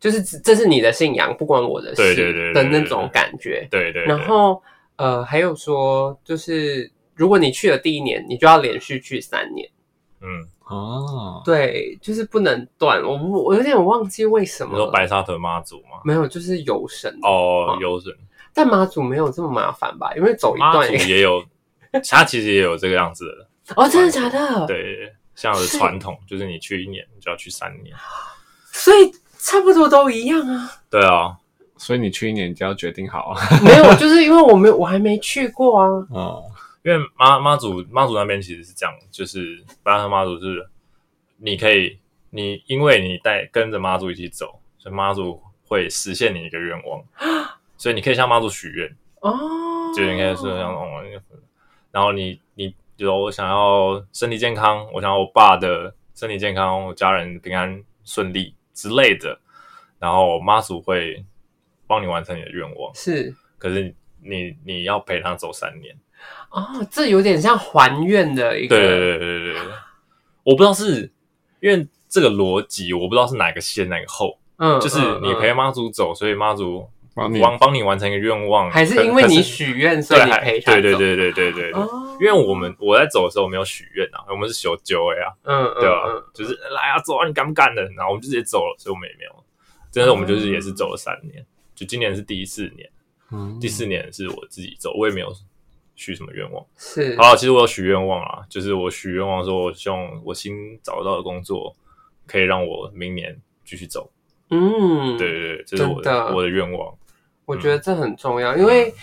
[0.00, 3.66] 就是这是你的信仰，不关我的事对对对对的那种感觉。
[3.70, 4.60] 对对，对然后
[4.96, 9.68] 呃，还有说，就是如果你去了第一年，你就要连续去三年。
[10.20, 10.26] 嗯，
[10.66, 13.02] 哦，对，就是不能断。
[13.02, 14.78] 我我有点忘记为什么你。
[14.78, 16.02] 说白沙屯妈祖吗？
[16.04, 17.10] 没有，就是游神。
[17.22, 18.12] 哦，游神
[18.52, 20.12] 但妈祖没有这么麻烦吧？
[20.14, 21.44] 因为走一妈段祖也有，
[22.10, 23.24] 他其实也有这个样子
[23.66, 27.94] 的，哦，真的假的？，对，像是传统，就是你去一年你就要去三年，
[28.72, 30.70] 所以差不多都一样啊。
[30.90, 31.36] 对啊，
[31.76, 33.40] 所以你去一年就要决定好啊。
[33.64, 35.86] 没有，就是因为我没有，我还没去过啊。
[36.10, 36.44] 哦，
[36.82, 40.68] 因为妈妈祖妈祖那边其实是这样，就是白沙屯妈祖是
[41.38, 41.98] 你可以，
[42.30, 47.02] 你因为你带跟着妈祖一起走，所以妈祖会实现你一个愿望，
[47.80, 51.02] 所以你可以向妈祖许愿，哦，就应该是像哦，
[51.90, 59.40] 然后你你比如我想要身体健康，我想要我爸的身体健康，我家人平安顺利之类的，
[59.98, 61.24] 然后妈祖会
[61.86, 63.34] 帮你完成你的愿望，是。
[63.56, 65.96] 可是你你要陪他走三年。
[66.50, 69.62] 哦，这有点像还愿的一个，对对对对对对，
[70.42, 71.10] 我不知道是
[71.60, 76.86] 因为这个逻辑，我不知道是哪个先哪个后，嗯，就是你陪妈祖走，所以妈祖
[77.20, 87.82] 帮你帮帮你完成一个愿望，还是因为你许愿，所以你陪他走对对对对对对，哦，因为我们我在走的时候没有许愿啊，我们是求救的啊，嗯嗯对吧、嗯就是来啊走啊，你敢不敢的？
[87.96, 89.44] 然后我们就直接走了，所以我们也没有，
[89.92, 92.88] 真的我们就是也是走了三年，就今年是第四年，
[93.30, 95.30] 嗯第四年是我自己走，我也没有
[95.96, 96.64] 许什么愿望。
[96.78, 101.76] 是好，其实我有许愿望啊，就是我许愿望说，我希望我新找到的工作
[102.26, 104.10] 可以让我明年继续走。
[104.52, 106.92] 嗯，对，对对，这是我真的我的愿望。
[107.50, 108.94] 我觉得这很重要，因为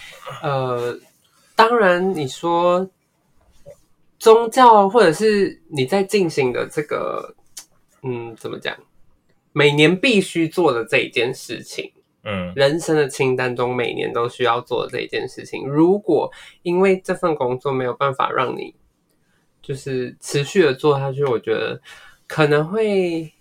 [0.41, 0.97] 呃，
[1.53, 2.89] 当然你说
[4.17, 7.35] 宗教或者是你在进行的这个，
[8.03, 8.73] 嗯，怎么讲？
[9.51, 11.91] 每年必须做的这一件事情，
[12.23, 16.31] 嗯人生的清单中每年都需要做的这一件事情，如果
[16.61, 18.73] 因为这份工作没有办法让你
[19.61, 21.81] 就是持续的做下去，我觉得
[22.27, 23.33] 可能会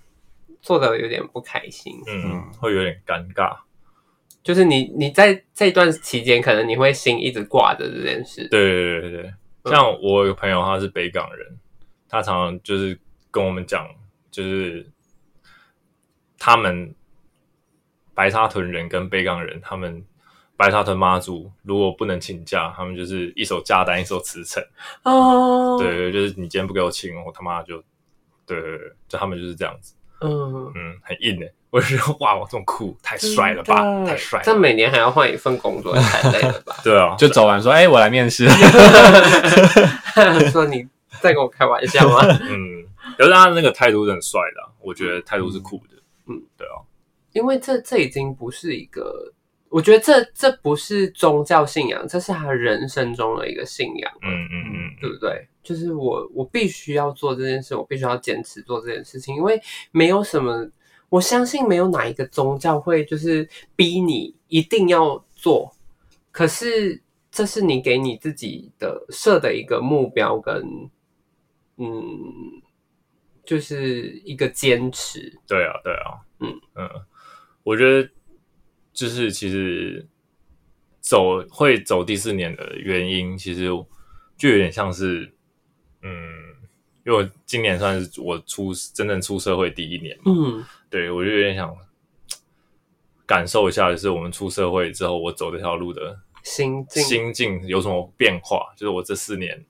[0.61, 1.95] 做的有点不开心。
[2.09, 3.57] 嗯，会有点尴尬。
[4.47, 8.47] 就是你你在这段期间，可能你会心一直挂着这件事。
[8.47, 9.23] 对对对对
[9.65, 11.59] 对，像我有个朋友，他是北港人，
[12.09, 12.97] 他常常就是
[13.33, 13.85] 跟我们讲，
[14.31, 14.87] 就是
[16.39, 16.95] 他们
[18.15, 20.05] 白沙屯人跟北港人，他们
[20.57, 24.65] 白沙屯妈祖如果不能请假，他们就是一手假单一手辞呈。
[25.03, 27.83] 哦，对，对，就是你今天不给我请，我他妈就，
[28.47, 31.47] 对对对，就他们就是这样子，嗯，嗯，很硬的。
[31.71, 33.75] 我就觉得哇，我这么酷，太帅了吧，
[34.07, 34.45] 太帅了。
[34.45, 36.77] 这每年还要换一份工作，太累了吧？
[36.83, 38.49] 对啊，就走完说，哎，我来面试。
[40.51, 40.87] 说你
[41.21, 42.21] 在跟我开玩笑吗？
[42.49, 42.85] 嗯，
[43.19, 45.97] 可是他那个态度是很帅的啊、我觉得态度是酷的。
[46.29, 46.81] 嗯，对啊，
[47.33, 49.31] 因为这这已经不是一个，
[49.69, 55.47] 我觉得这这不是宗教信仰，这是他人生中的一个信仰，嗯嗯嗯对不对？
[55.67, 60.71] 就是我我必须要做这件事，我必须要坚持做这件事情，因为没有什么，
[61.09, 65.75] 我相信没有哪一个宗教会就是逼你一定要做，
[66.31, 67.03] 可是
[67.33, 70.89] 这是你给你自己的设的一个目标跟
[71.79, 72.63] 嗯，
[73.45, 76.61] 就是一个坚持，对啊，对啊，嗯。
[76.77, 76.89] 嗯，
[77.65, 78.09] 我觉得
[78.93, 80.07] 就是其实
[81.01, 83.67] 走会走第四年的原因，其实
[84.39, 85.35] 就有点像是，
[86.07, 86.55] 嗯，
[87.05, 90.65] 因为我今年算是我出真正出社会第一年嘛，嗯。
[90.89, 91.77] 对我就有点想
[93.27, 98.73] 感受一下，就是我们出社会之后，我走这条路的心境，心境有什么变化？
[98.77, 99.63] 就是我这四年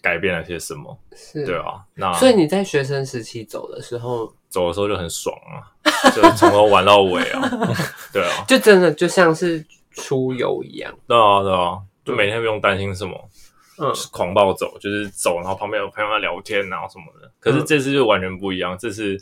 [0.00, 1.56] 改变了些什么，是，对。
[1.56, 5.68] 啊，那所以你在学生时期走的时候，走的时候就很爽啊，
[6.10, 7.42] 就从头玩到尾啊，
[8.10, 13.30] 对啊，就真的就像是出游一样，对啊，对啊，就每天不用担心什么，
[13.78, 13.88] 嗯。
[13.88, 17.30] 就是狂暴走，就是走，然后旁边有朋友在聊天然后什么的。
[17.40, 17.66] 可是嗯。
[17.66, 19.16] 这次就完全不一样，这次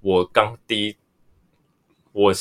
[0.00, 0.96] 我刚第一，
[2.12, 2.32] 我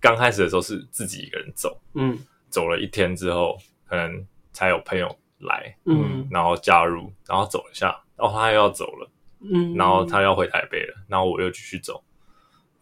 [0.00, 2.18] 刚开始的时候是自己一个人走，嗯。
[2.48, 3.56] 走了一天之后，
[3.88, 6.26] 可能才有朋友来，嗯。
[6.30, 12.02] 然后加入，然后走一下，哦，他又要走了，嗯，然后他要回台北了，然后我又继续走。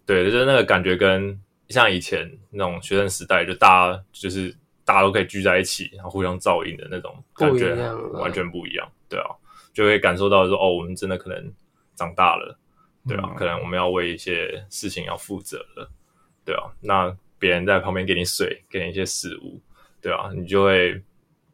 [0.06, 4.56] 对，就是那个感觉跟像以前那种学生时代，就大家就是
[4.88, 7.74] 大家都可以聚在一起，然后互相照应的那种感觉
[8.12, 8.90] 完全不一样。
[9.06, 9.28] 对啊，
[9.74, 11.52] 就会感受到说，哦，我们真的可能
[11.94, 12.58] 长大了，
[13.06, 15.90] 对啊，嗯可能我们要为一些事情要负责了，
[16.42, 16.72] 对啊。
[16.80, 19.60] 那别人在旁边给你水，给你一些食物，
[20.00, 21.02] 对啊，你就会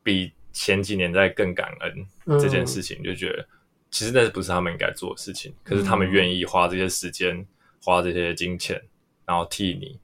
[0.04, 3.44] 比前几年在更感恩嗯这件事情，就觉得
[3.90, 7.44] 其实那不是他们应该做的事情，可是他嗯们愿意花这些时间、
[7.82, 8.80] 花这些金钱，
[9.26, 9.98] 然后替你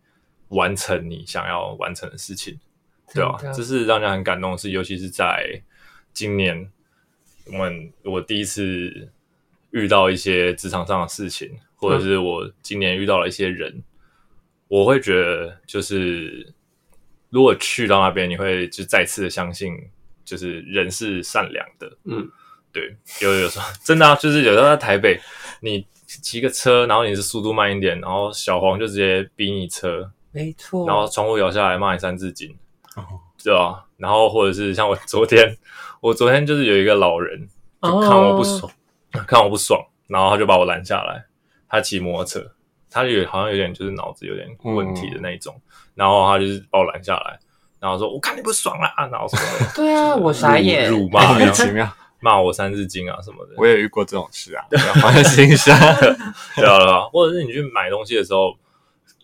[0.48, 2.58] 完成你想要完成的事情，
[3.12, 5.62] 对啊这是让人很感动的事，尤其是在
[6.12, 6.70] 今年
[7.46, 9.10] 我们我第一次
[9.70, 13.82] 遇到一些职场上的事情，或者是我今年遇到了一些人，
[14.68, 16.52] 我会觉得就是
[17.30, 19.74] 如果去到那边，你会就再次的相信，
[20.24, 22.28] 就是人是善良的，嗯，
[22.72, 25.20] 对，有有时候真的啊，就是有时候在台北，
[25.60, 32.54] 你骑个车，然后你是速度慢一点，然后小黄就直接逼你车，没错，然后窗户摇下来骂你三字经，哦
[33.42, 33.84] 对啊？
[33.96, 35.56] 然后或者是像我昨天，
[36.00, 37.48] 我昨天就是有一个老人
[37.82, 38.70] 就看我不爽，
[39.26, 41.24] 看我不爽，然后他就把我拦下来，
[41.68, 42.52] 他骑摩托车，
[42.90, 45.54] 他有好像有点就是脑子有点问题的那一种，
[45.94, 47.38] 然后他就是把我拦下来，
[47.78, 51.90] 然后说我看你不爽啦，然后什么的 对啊，我傻眼，辱辱骂 莫名其妙。
[52.22, 55.74] 骂我三字经啊什么的，我也遇过这种事啊，不要放在心上。
[56.54, 58.54] 对啊，对啊，或者是你去买东西的时候，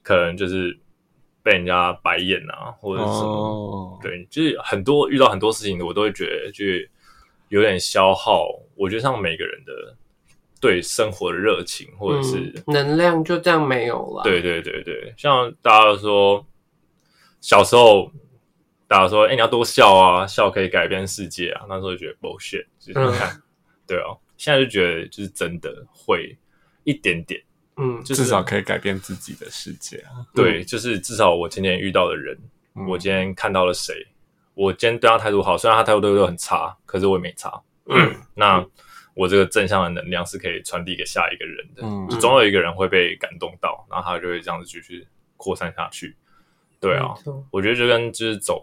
[0.03, 0.79] 可能就是
[1.47, 6.65] 被人家白眼啊，或者是什么，哦，对，就是很多遇到很多事情，我都会觉得就
[7.51, 8.49] 有点消耗。
[8.75, 9.97] 我觉得像每个人的
[10.61, 16.45] 对生活的热情，或者是、嗯能量就这样没有了，对对对对，像大家都说
[17.41, 18.11] 小时候。
[18.89, 23.43] 大家说：“哎、你要多笑啊，笑可以改变世界啊。”那时候就觉得 bullshit，就是你看，
[23.85, 24.15] 对啊。
[24.37, 26.39] 现在就觉得就是真的会
[26.85, 27.43] 一点点，
[27.77, 30.25] 嗯，就是至少可以改变自己的世界啊。
[30.35, 32.37] 对，就是至少我今天遇到的人，
[32.75, 33.95] 嗯我今天看到了谁，
[34.55, 37.63] 我今天对他态度好，虽然他态度对我很差，可是我也没差。
[37.89, 38.65] 嗯，那
[39.15, 46.17] 我这个正向的能量是可以传递给下一个人的，嗯就总有一个人会被感动到，然后他就会这样子继续扩散下去。
[46.79, 47.15] 对啊
[47.51, 48.63] 我觉得就跟就是走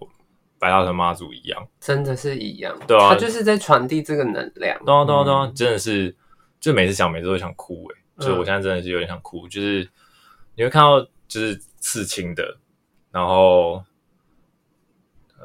[0.60, 6.16] 白大神妈祖一样，真的是一样，对啊他就是在传递这个能量，对啊对啊对啊，真的是，
[6.60, 9.90] 就每次想每次都想哭诶、嗯就是我现在真的是有点想哭，就是
[10.56, 12.58] 你会看到就是刺青的，
[13.12, 13.84] 然后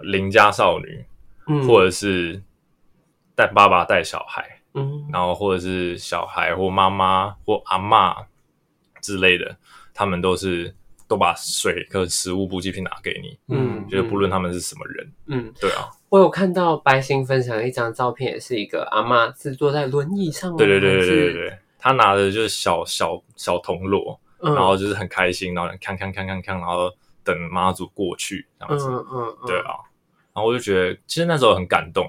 [0.02, 1.04] 邻家少女，
[1.46, 2.42] 嗯，或者是
[3.35, 5.09] 带爸爸带小孩，嗯。
[5.12, 8.14] 然后或者是小孩或妈妈或阿妈
[9.00, 9.57] 之类的，
[9.94, 10.74] 他们都是
[11.09, 24.55] 都把水和食物补给品拿给你，嗯，就是不论他们是什么人，嗯，对啊，我有看到白星分享一张照片，也是一个阿妈是坐在轮椅上，对对对对对对，他拿的就是小小小铜锣，嗯。
[24.55, 26.91] 然后就是很开心，然后看看看看看，然后
[27.25, 29.77] 等妈祖过去这样嗯子，嗯嗯，对啊，
[30.35, 32.09] 然后我就觉得其实那时候很感动，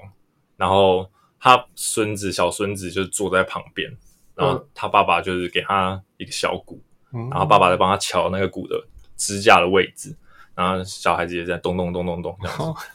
[0.56, 3.90] 然后他孙子小孙子就坐在旁边，
[4.34, 8.82] 然后他爸爸就是给他一个小鼓，然然后爸爸在帮他敲那个鼓的
[9.16, 10.16] 支架的位置，
[10.54, 12.88] 然后小孩子也在咚咚咚咚咚这样子，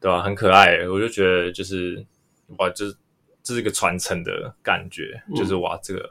[0.00, 2.04] 对吧、很可爱，我就觉得就是
[2.58, 2.96] 哇，就是
[3.42, 6.10] 这是一个传承的感觉，嗯就是哇，这个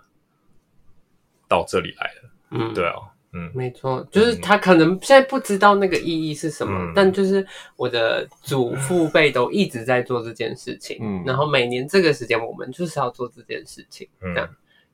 [1.50, 2.94] 到这里来了，嗯，对啊，
[3.34, 3.52] 嗯。
[3.54, 6.94] 没错，就是他可能现在不知道那个意义是什么，嗯。
[6.96, 11.24] 但就是我的祖父辈都一直在做这件事情，嗯。
[11.26, 14.34] 然后每年这个时间我们就是要做这件事情，嗯。
[14.34, 14.50] 这样，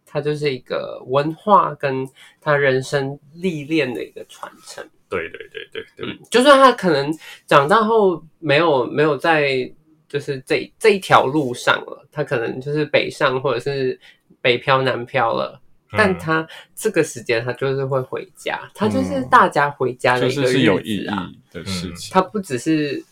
[0.06, 2.08] 它就是一个文化跟
[2.40, 4.84] 他人生历练的一个传承。
[5.08, 7.14] 对对对对对，嗯，就算他可能
[7.46, 9.72] 长大后没有没有在
[10.10, 14.00] 就是这这一条路上了，他可能就是北上或者是
[14.42, 15.62] 北漂南漂了。
[15.98, 21.32] 但嗯他这个时间他就是会回家，他就是嗯大家回家的就一个是是有意义日子啊。
[21.52, 22.14] 的事情。
[22.14, 23.04] 他不只是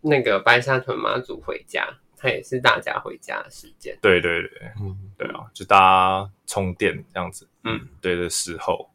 [0.00, 1.86] 那个白沙屯妈祖回家，
[2.16, 3.96] 他也是大家回家的时间。
[4.02, 4.50] 对对对
[4.80, 8.90] 嗯，对啊，就大家充电这样子，嗯，对的时候，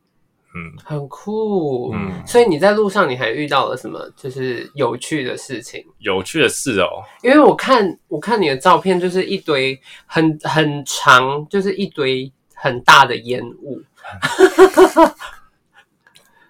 [0.53, 1.93] 嗯，很酷。
[1.93, 5.84] 嗯所以你在路上你还遇到了什么就是有趣的事情？
[5.99, 13.82] 有趣的事哦，因为我看我看你的照片，就是一堆很很长，就是一堆很大的烟雾。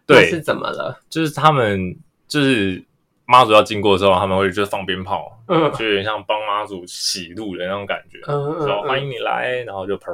[0.10, 1.02] 那是对，怎么了？
[1.10, 1.94] 就是他们
[2.28, 2.82] 就是
[3.26, 8.20] 妈祖要经过的时候，他们会就是放鞭炮，嗯就有点像帮妈祖洗路的那种感觉。
[8.26, 10.10] 嗯嗯说欢嗯，迎你来，然后就砰，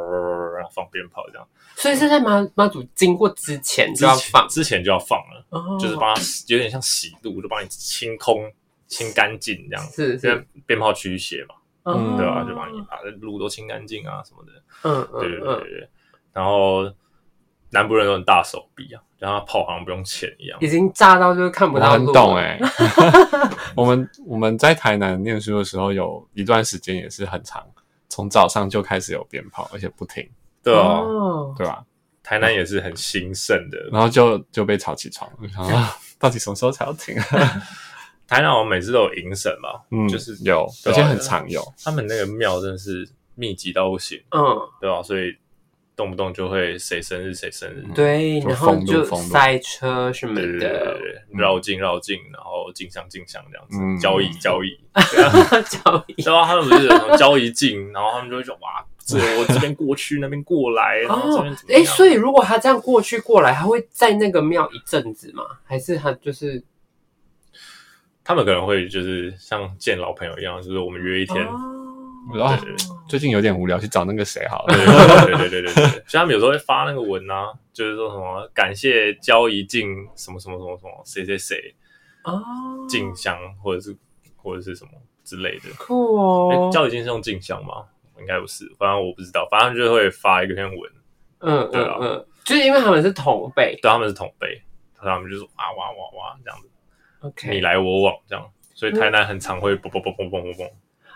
[0.56, 1.48] 然后放鞭炮这样。
[1.76, 8.52] 所以是在妈妈祖经过之前就要放，之前就要放了，哦就是帮他有点像洗路，就帮你清空、
[8.88, 9.86] 清干净这样。
[9.86, 11.54] 因是是为，鞭炮驱邪嘛，
[11.86, 14.51] 嗯对吧、就帮你把路都清干净啊什么的。
[14.84, 15.89] 嗯对对嗯嗯，对对对。
[16.31, 16.91] 然后
[17.69, 20.57] 南部人都很大手臂啊，然后炮好像不用钱一样。
[20.61, 22.05] 已经炸到就是看不到路。
[22.05, 22.59] 很懂哎、
[23.75, 27.65] 我们我们在台南念书的时候，有一段时间也是很长，
[28.09, 30.27] 从早上就开始有鞭炮，而且不停，
[30.63, 31.84] 对啊，哦，对吧？
[32.23, 33.77] 台南也是很兴盛的。
[33.91, 37.15] 然后就就被吵起床，我想说啊， 到底什么时候才要停？
[38.28, 41.61] 台南我们每次都有迎神嘛，嗯，就是有，而且很常有。
[41.84, 44.41] 他们那个庙真的是密集到不行，嗯，
[44.80, 45.36] 对吧、所以
[45.95, 50.99] 动不动就会谁生日谁生日，对，然后就塞车什么的，
[51.32, 53.99] 绕境绕境，然后进香进香这样子，嗯。
[53.99, 54.76] 交易交易，
[55.69, 56.21] 交易。
[56.24, 61.82] 然后，他们不是有什么交易进，然后他们就会说哇，这我这边过去，那边过来，然后这哦边怎，么样？
[61.82, 65.43] 哎，所以如果他这样过去过来，他会在那个庙一阵子吗？
[65.63, 66.63] 还是他就是
[68.24, 71.45] 他们可能会就是像见老朋友一样，就是我们约一天，
[72.32, 72.76] 对对对。
[73.09, 74.76] 最近有点无聊，去找那个谁好了。
[74.76, 81.76] 对对对对对所以他们有时候会发那个文啊，就是说什么感谢交易进什么什么什么什么谁谁谁
[82.24, 82.41] 啊，
[82.88, 83.95] 进香，或者是
[84.38, 84.91] 或者是什么
[85.24, 85.69] 之类的。
[85.78, 87.86] 酷哎、哦，交易进是用静香吗？
[88.19, 90.91] 应该不是，反正我不知道，反正就会发一个篇文，
[91.39, 91.97] 嗯对啊。
[91.99, 92.15] 嗯。
[92.15, 93.78] 嗯，就是因为他们是同辈。
[93.82, 94.61] 对，他们是同辈，
[94.97, 96.69] 他们就说哇哇哇哇这样子，
[97.49, 100.69] 你来我往这样，所以台南很常会嘣嘣嘣嘣嘣嘣嘣。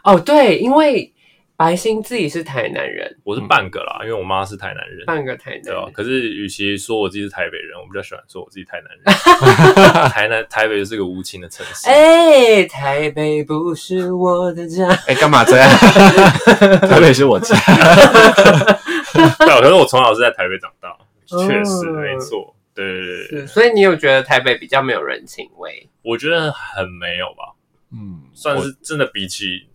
[0.04, 1.12] 哦，对，因为
[1.58, 10.08] 白星自己是台南人，我是半个啦，因为我妈是台南人，半个台南对吧、人，可是与其说我自己是台北人，我比较喜欢说我自己台南人。
[10.10, 15.68] 台南台北就是个无情的城市，哎，台北不是我的家，哎，干嘛这样？
[16.88, 17.56] 台北是我家。
[19.40, 20.90] 对啊，可是我从小是在台北长大，
[21.32, 22.54] 哦确实没错。
[23.30, 25.90] 对所以你有觉得台北比较没有人情味？
[26.04, 27.56] 我觉得很没有吧，
[27.92, 29.68] 嗯，算是真的比起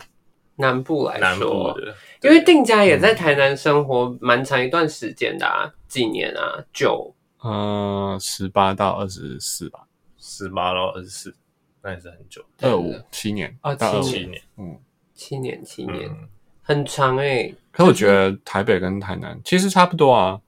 [0.57, 9.81] 南部来南部说，的，因为定家也在台南生活蛮长一段时间的啊，几年啊，九呃，十八到二十四吧，
[10.19, 11.35] 十八到二十四，
[11.83, 14.79] 那也是很久，二五七年哦到25七七年，嗯，
[15.13, 16.29] 七年，七年、嗯，
[16.63, 20.41] 很长哎、可我觉得台北跟台南其实差不多啊。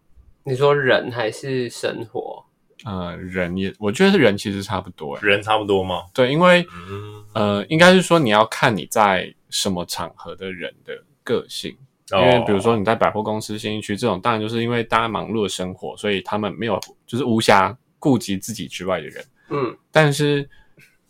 [0.45, 2.45] 你说人还是生活？
[2.85, 5.15] 呃，人也，我觉得人其实差不多。
[5.17, 6.03] 哎，人差不多吗？
[6.13, 10.93] 对，因为嗯，呃，应该是说你要看你在什么场合的人的
[11.23, 11.75] 个性。
[12.13, 19.25] 因为比如说你在百货公司、新一区这种，当然就是因为大家忙碌的生活，所以他们没有就是无暇顾及自己之外的人。
[19.49, 20.47] 嗯，但是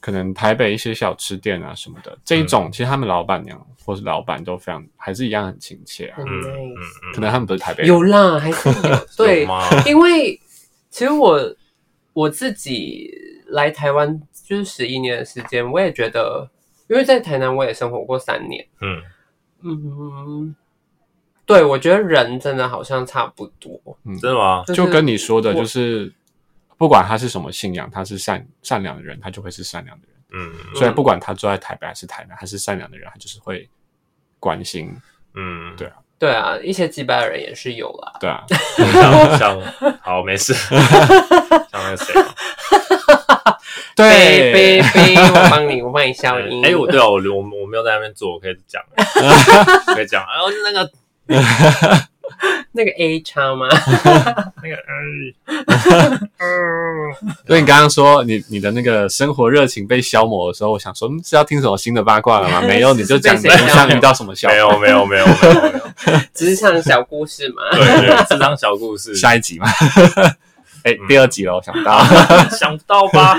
[0.04, 6.18] 可能台北一些小吃店啊什么的，这一种、其实他们老板娘或是老板都非常还是一样很亲切啊。
[6.18, 9.40] 很嗯嗯可能他们不是台北人，有啦，还是有对。
[9.44, 9.66] 有，吗？
[9.86, 10.38] 因为
[10.90, 11.40] 其实我
[12.12, 13.10] 我自己
[13.46, 16.46] 来台湾就是十一年的时间，我也觉得，
[16.90, 19.02] 因为在台南我也生活过三年，嗯，
[19.62, 20.54] 嗯，
[21.46, 23.80] 对我觉得人真的好像差不多，
[24.20, 24.64] 真的吗？
[24.74, 26.12] 就跟你说的，就是
[26.84, 30.14] 不管他是什么信仰，他是善善良的人，他就会是善良的人。
[30.36, 33.66] 嗯所以不管他住在台北还是台南，他是善良的人，他就是会
[34.38, 34.94] 关心，
[35.34, 35.94] 嗯，对啊。
[36.18, 38.44] 对啊，一些几百的人也是有啦，对啊，
[38.92, 39.60] 像像
[40.04, 40.78] 好没事，像
[41.72, 43.56] 那个谁啊，
[43.96, 48.82] 贝贝贝，我帮你，我帮你消音，哎，我对啊，我我我没有在那边做，我可以讲，
[49.94, 50.90] 可以讲，然后那个
[52.72, 53.66] 那个 A 叉吗？
[54.62, 54.76] 那个，
[56.38, 57.14] 嗯，
[57.46, 62.60] 所以你刚刚说你你的那个生活热情被消磨的时候，我想说嗯是要听什么新的八卦了吗？
[62.62, 69.66] 没有，你就讲是被谁消磨像遇到什么笑没有没有没有没有没有，职场小故事嘛，对对，这张小故事，下一集嘛。
[70.84, 72.04] 哎、嗯第二集了，我想到，
[72.50, 73.38] 想不到吧？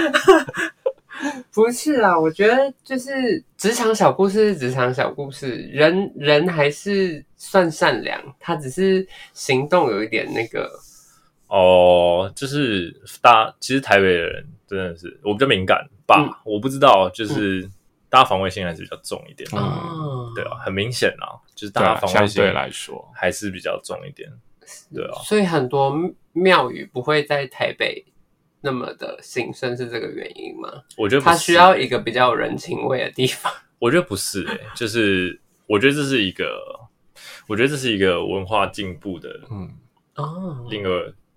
[1.53, 10.69] 不是啊，我觉得就是职场小故事是职场小故事，人人还是算善良，他只是行动有一点那个，
[11.47, 16.33] 哦，就是大，其实台北的人真的是我比较敏感吧，嗯。
[16.43, 17.69] 我不知道，就是
[18.09, 24.29] 大家防卫心还是比较重一点，嗯哦，对啊，很明显啊，就是大家防卫心来说，还是比较重一点，
[24.93, 25.95] 对啊，所以很多
[26.33, 28.03] 庙宇不会在台北
[28.65, 30.83] 那么的兴盛，是这个原因吗？
[30.97, 33.53] 我觉得不是它需要一个比较有人情味的地方。
[33.77, 36.59] 我觉得不是诶、就是我觉得这是一个，
[37.47, 39.69] 我觉得这是一个文化进步的嗯，
[40.15, 40.89] 哦，另外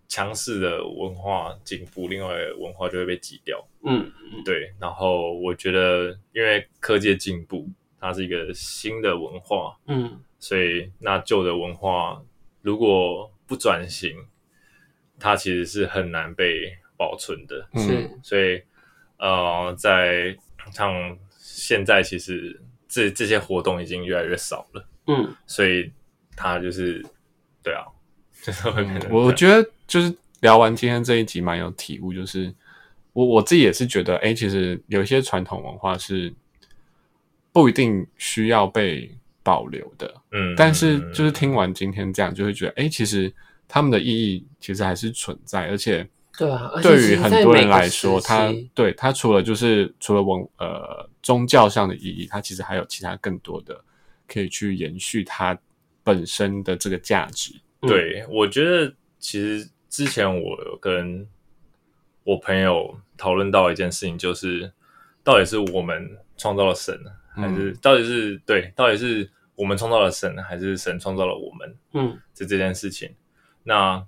[0.09, 3.62] 强势的文化进步，另外一个文化就会被挤掉。
[3.85, 4.11] 嗯，
[4.45, 7.68] 对，然后我觉得因为科技进步，
[8.01, 12.22] 它是一个新的文化，嗯所以那旧的文化
[12.62, 14.16] 如果不转型，
[15.18, 17.66] 它其实是很难被保存的。
[17.72, 17.86] 嗯。
[17.86, 18.61] 是，所以
[19.18, 20.36] 呃，在
[20.70, 25.34] 像现在其实这这些活动已经越来越少了，嗯。
[25.46, 25.90] 所以
[26.36, 27.03] 他就是
[27.62, 27.86] 对啊，
[28.44, 32.55] 就是会变得嗯我我觉得就是聊完今天这一集蛮有体悟，就是
[33.12, 36.32] 我我自己也是觉得，哎、其实有一些传统文化是
[37.53, 39.11] 不一定需要被
[39.42, 43.32] 保留的，嗯，但是就是听完今天这样，就会觉得，哎、其实
[43.66, 46.09] 他们的意义其实还是存在，而且
[46.39, 53.82] 对啊，对于很多人来说，时它对它除了就是除了文呃宗教上的意义，它其实还有其他更多的
[54.28, 55.59] 可以去延续它
[56.05, 57.53] 本身的这个价值。
[57.80, 61.26] 嗯对，我觉得其实之前我有跟
[62.22, 64.72] 我朋友讨论到一件事情，就是
[65.24, 66.97] 到底是我们创造了神，
[67.34, 71.76] 还是、到底是对，到底是我们创造了神，还是神创造了我们？
[71.95, 73.12] 嗯是这件事情。
[73.64, 74.05] 那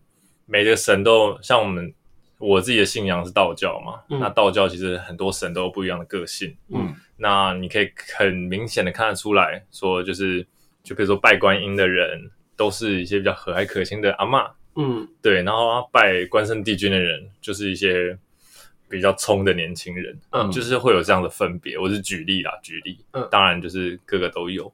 [0.46, 1.92] 每个神都像我们
[2.40, 6.56] 我自己的信仰是道教嘛，嗯那道教其实很多神都有不一样的个性。
[6.70, 10.44] 嗯那你可以很明显的看得出来说，就是
[10.82, 18.18] 就比如说拜观音的人，都是一些比较和蔼可亲的阿嬷，嗯对，然后拜关圣帝君的人，就是一些
[18.88, 21.76] 比较冲的年轻人，嗯就是会有这样的分别。
[21.78, 24.72] 我是举例啦，举例，嗯当然就是各个都有。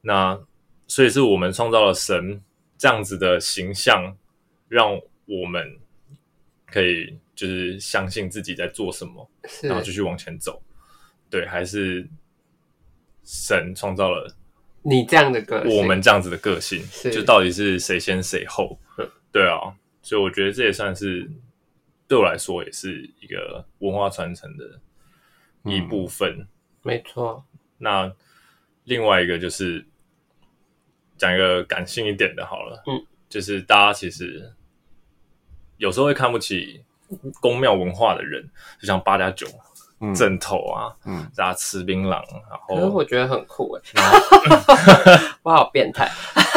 [0.00, 0.38] 那
[0.86, 2.40] 所以是我们创造了神
[2.78, 4.16] 这样子的形象，
[4.68, 4.94] 让
[5.26, 5.76] 我们
[6.70, 9.30] 可以就是相信自己在做什么，
[9.62, 10.62] 然后继续往前走。
[11.30, 12.08] 对，还是
[13.24, 14.34] 神创造了
[14.82, 15.76] 你这样的个性。
[15.76, 18.78] 我们这样子的个性，就到底是谁先谁后。
[18.96, 19.08] 嗯？
[19.30, 21.30] 对啊，所以我觉得这也算是
[22.06, 24.80] 对我来说也是一个文化传承的
[25.64, 26.46] 一部分。
[26.82, 27.44] 没错，
[27.76, 28.10] 那
[28.84, 29.84] 另外一个就是
[31.18, 34.50] 讲一个感性一点的，好了，嗯，就是大家其实
[35.78, 36.84] 有时候会看不起
[37.40, 38.48] 宫庙文化的人，
[38.80, 39.46] 就像八加九、
[40.00, 40.14] 嗯。
[40.14, 41.26] 正头啊，嗯。
[41.34, 43.82] 大家吃槟榔，然可是后我觉得很酷哎，
[45.42, 46.08] 我好变态。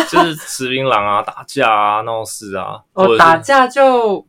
[0.09, 4.25] 就是吃槟榔啊、打架啊、闹事啊，哦，打架就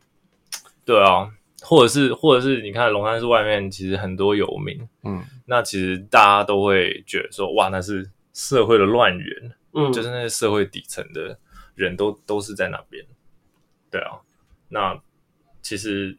[0.85, 1.29] 对啊，
[1.61, 5.21] 或者是或者是你看龙山寺外面其实很多游民，嗯。
[5.45, 9.91] 那其实大家都会觉得说，哇，那是社会的乱源，嗯。
[9.91, 11.37] 就是那些社会底层的
[11.75, 13.03] 人都都是在那边。
[13.91, 14.17] 对啊，
[14.73, 14.99] 那
[15.61, 16.17] 其实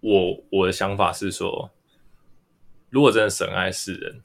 [0.00, 1.70] 我我的想法是说，
[2.90, 4.22] 如果真的神爱世人，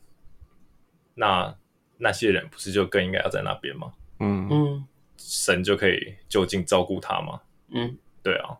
[1.15, 1.55] 那
[1.97, 3.93] 那些人不是就更应该要在那边吗？
[4.19, 4.47] 嗯。
[4.51, 4.88] 嗯。
[5.23, 7.39] 神就可以就近照顾他吗？
[7.69, 8.57] 嗯，对啊，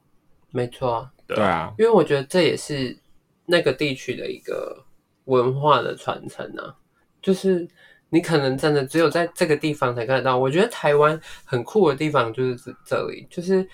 [0.52, 2.96] 没错啊，对对啊，因为我觉得这也是
[3.48, 4.86] 那个地区的一个
[5.26, 6.78] 文化的传承啊，
[7.20, 7.68] 就是
[8.10, 10.38] 你可能真的只有在这个地方才看得到。
[10.38, 13.68] 我觉得台湾很酷的地方就是这这里，就是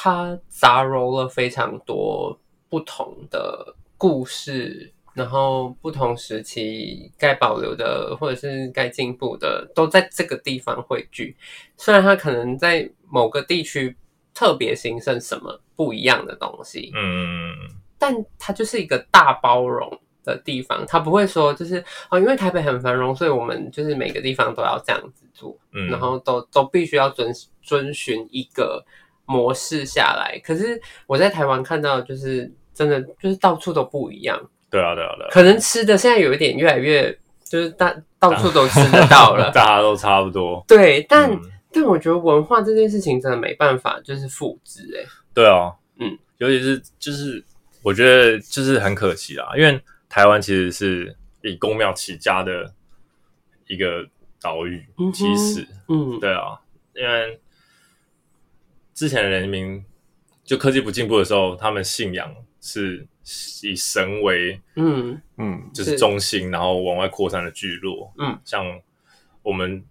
[0.00, 2.38] 它杂糅了非常多
[2.68, 4.92] 不同的故事。
[5.14, 11.36] 然后不同时期该保留的或者是该进步的，都在这个地方汇聚。
[11.76, 13.96] 虽然它可能在某个地区
[14.32, 17.52] 特别兴盛什么不一样的东西，嗯，
[17.98, 19.90] 但它就是一个大包容
[20.22, 28.84] 的地方，它不会说就是哦，因为台北很繁荣，所以我们就是每个地方都要这样子做，嗯然后都都必须要遵遵循一个
[29.28, 30.36] 模式下来。
[30.44, 34.36] 可是我在台湾看到，就是真的就是到处都不一样，
[34.70, 35.30] 对啊，对啊，对啊。
[35.30, 40.64] 可能吃的现在有一点越来越就是大到处都吃得到了， 大家都差不多。
[40.66, 41.40] 对，但、嗯。
[41.70, 45.70] 但我觉得文化这件事情真的没办法就是复制、欸，对啊，
[46.00, 47.44] 嗯，尤其是就是
[47.82, 52.72] 我觉得就是很可惜啦，因为台湾其实是以公庙起家的
[53.66, 54.02] 一个
[54.40, 56.58] 岛屿嗯，其实、嗯，对啊，
[56.94, 57.38] 因为
[58.98, 59.84] 之前的人民
[60.42, 63.06] 就科技不进步的时候，他们信仰是
[63.62, 65.22] 以神为嗯。
[65.36, 65.70] 嗯。
[65.72, 65.96] 就是是。
[65.96, 68.12] 中心，然后往外扩散的聚落。
[68.18, 68.66] 嗯，像
[69.40, 69.84] 我们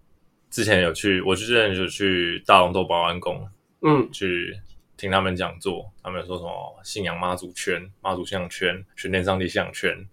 [0.50, 3.48] 之前有去，我之前有去大龙峒保安宫
[3.82, 4.12] 嗯。
[4.12, 4.60] 去
[4.98, 10.06] 听他们讲座，他们说什么信仰妈祖圈、妈祖信仰圈、玄天上帝信仰圈，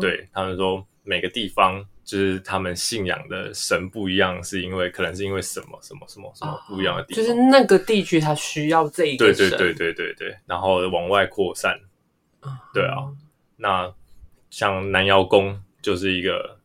[0.00, 11.76] 对他们说每个地方就是他们信仰的神不一样，是因为可能是因为什么什么什么什么不一样的地方，就是那个地区它需要这一对对对对对对，然后往外扩散。
[12.72, 13.10] 对啊，
[13.56, 13.92] 那
[14.50, 16.56] 像南瑶宫就是一个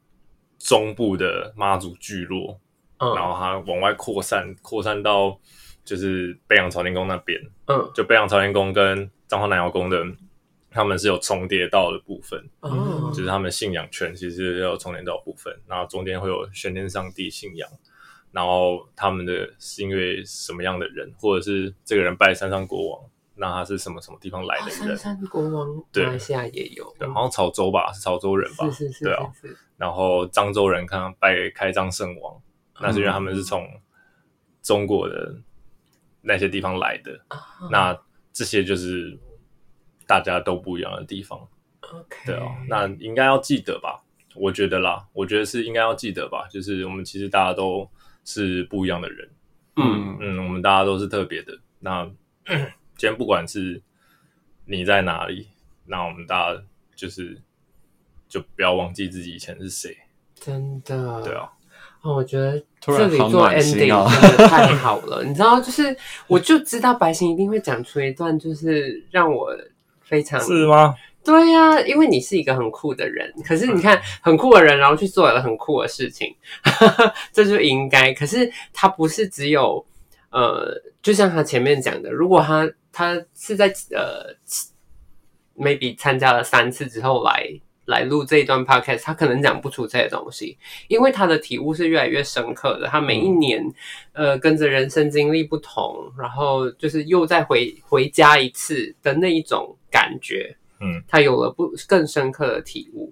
[0.60, 2.60] 中部的妈祖聚落，
[3.00, 3.14] 嗯。
[3.16, 5.38] 然后它往外扩散，扩散到
[5.84, 7.92] 就是北洋朝天宫那边，嗯。
[7.96, 10.06] 就北洋朝天宫跟彰化南瑶宫的，
[10.76, 13.10] 他们是有重叠到的部分，哦。
[13.16, 17.70] 就是他们信仰圈其实有重叠到的部分，然后中间会有玄天上帝信仰，
[18.32, 23.02] 然后他们的是因为什么样的人，或者是这个人拜山上国王，
[23.36, 24.98] 那他是什么什么地方来啊的人？
[24.98, 26.06] 三山国王对。
[26.06, 28.70] 马来西亚也有，对，好像潮州吧，是潮州人吧？
[28.70, 32.42] 是是是然后漳州人看拜开漳圣王，
[32.82, 33.66] 那是因为他们是从
[34.62, 35.36] 中国的
[36.22, 37.40] 那些地方来的，啊。
[37.72, 37.98] 那
[38.34, 39.18] 这些就是
[40.08, 41.40] 大家都不一样的地方。
[41.82, 44.02] OK，对哦，那应该要记得吧？
[44.36, 46.48] 我觉得啦，我觉得是应该要记得吧。
[46.52, 47.88] 就是我们其实大家都
[48.24, 49.30] 是不一样的人，
[49.78, 51.58] 嗯嗯，我们大家都是特别的。
[51.80, 52.04] 那
[52.98, 53.82] 今天不管是
[54.66, 55.48] 你在哪里，
[55.86, 56.62] 那我们大家
[56.96, 57.40] 就是
[58.28, 59.96] 就不要忘记自己以前是谁。
[60.34, 61.50] 真的对啊，
[62.02, 65.96] 哦，我觉得突然好这里做 ending 哦真的太好了，你知道，就是
[66.28, 69.56] 我就知道白行一定会讲出一段，就是让我
[70.06, 70.96] 非常是吗？
[71.24, 76.36] 对呀、因为你是一个很酷的人，可是你看很酷的人，然后去做了很酷的事情，
[77.34, 78.14] 这就应该。
[78.14, 79.84] 可是他不是只有
[80.30, 84.36] 呃，就像他前面讲的，如果他他是在呃
[85.58, 87.50] maybe 参加了三次之后来
[87.86, 90.58] 来录这一段 podcast，他可能讲不出这些东西，
[90.88, 92.88] 因为他的体悟是越来越深刻的。
[92.88, 93.64] 他每一年、
[94.14, 100.56] 呃跟着人生经历不同，然后就是又再回回家一次的那一种感觉。
[100.82, 103.12] 嗯他有了不更深刻的体悟。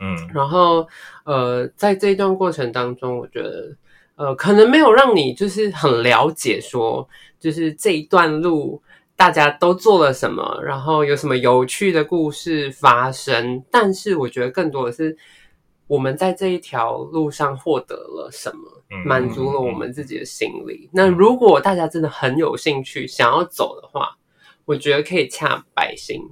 [0.00, 0.86] 嗯然后
[1.24, 3.74] 呃，在这一段过程当中，我觉得
[4.16, 7.08] 呃，可能没有让你就是很了解说，
[7.38, 8.82] 就是这一段路
[9.16, 13.64] 大家都做了什么，然后有什么有趣的故事发生。
[13.70, 15.16] 但是我觉得更多的是
[15.86, 18.70] 我们在这一条路上获得了什么。
[18.70, 20.88] 嗯满足了我们自己的心理。
[20.92, 24.16] 那如果大家真的很有兴趣想要走的话，
[24.66, 26.22] 我觉得可以洽百姓，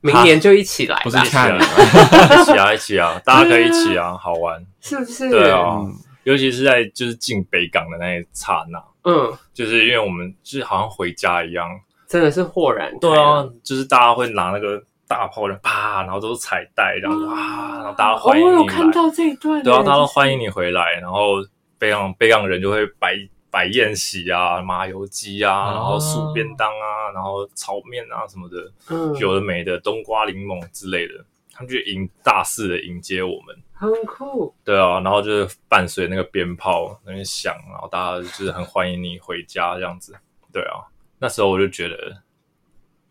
[0.00, 4.64] 明年就一起来吧，不是看 一起啊，一起啊，大家可以一起啊，好玩。
[4.80, 5.28] 是不是？
[5.28, 8.78] 对啊嗯，尤其是在就是进北港的那一刹那，
[9.10, 11.66] 嗯，就是因为我们就是好像回家一样。
[12.14, 13.18] 真的是豁然开对。
[13.18, 18.66] 啊，就是大家会拿那个大炮人啪，然后都是彩带这样子啊，然后大家欢迎哦我有。
[18.66, 21.44] 看到这一段耶，对啊，大家都欢迎你回来，然后
[21.76, 23.16] 北港北港人就会摆
[23.50, 31.14] 摆宴席啊，麻油鸡啊，然后素便当啊，然后炒面啊什么的，嗯，有的没的，冬瓜柠檬之类的，
[31.52, 33.56] 他们就迎大肆的迎接我们。
[33.72, 34.54] 很酷。
[34.64, 40.14] 对啊，然后就是伴随那个鞭炮那边响，然后大家就是很欢迎你回家这样子。
[40.52, 40.86] 对啊，
[41.24, 41.96] 那时候我就觉得，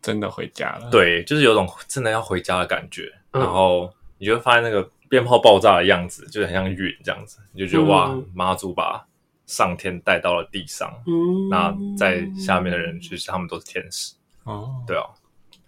[0.00, 3.12] 真的回家了。，对，就是有种真的要回家的感觉。
[3.32, 9.04] 嗯然后你就会发现那个鞭炮爆炸的样子，就是很像云这样子，你就觉得、嗯哇，妈祖把
[9.46, 14.14] 上天带到了地上，嗯，那在下面的人其实他们都是天使。
[14.44, 15.02] 哦，对啊，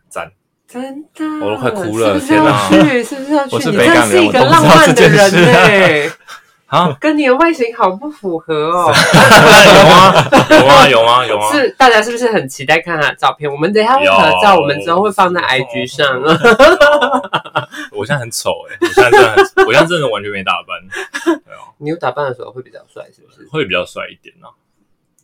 [0.09, 0.31] 赞。
[0.69, 3.03] 真的，我都快哭了是不是要天哪去？
[3.03, 3.57] 是不是要去？
[3.57, 6.15] 我是你真的北港人是一个我都不知道浪漫的这件事人呢，
[6.67, 8.93] 啊，跟你的外形好不符合哦。
[8.93, 10.15] 有吗？
[10.51, 10.87] 有吗？
[10.89, 11.27] 有吗？
[11.27, 11.53] 有吗？
[11.53, 13.51] 是大家是不是很期待看他的照片？
[13.51, 16.21] 我们等一下会合照，我们之后会放在 IG 上。
[17.93, 20.77] 我现在很丑哎、我现在真的很，我现在真的完全没打扮，
[21.25, 23.49] 对啊，你有打扮的时候会比较帅，是不是？
[23.51, 24.51] 会比较帅一点啊。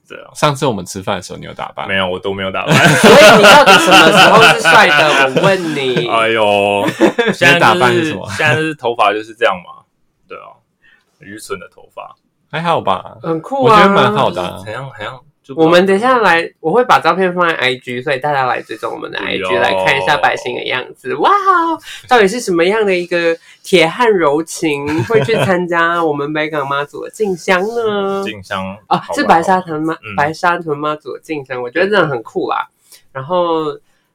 [0.09, 1.89] 对啊，上次我们吃饭的时候，你有打扮？
[1.89, 2.75] 没有，我都没有打扮。
[2.77, 5.33] 所以你到底什么时候是帅的？
[5.37, 6.07] 我问你。
[6.09, 6.87] 哎呦，
[7.33, 9.83] 现在、就是、打扮是什么现在就是头发就是这样嘛。
[10.29, 10.53] 对啊，
[11.23, 12.15] 愚蠢的头发，
[12.51, 14.63] 还好吧，很酷啊，我觉得蛮好的
[15.57, 21.13] 我们等一下来，我会把照片放在 IG，所以大家来追踪我们的 IG 来看一下百姓的样子。
[21.17, 21.29] 哇，
[22.09, 28.23] 到底是什么样的一个铁汉柔情 会去参加我们北港妈祖的进香呢？
[28.25, 30.15] 进香啊，是白沙屯妈、嗯。
[30.17, 32.69] 白沙屯妈祖的进香，我觉得真的很酷啦。
[33.11, 33.65] 然后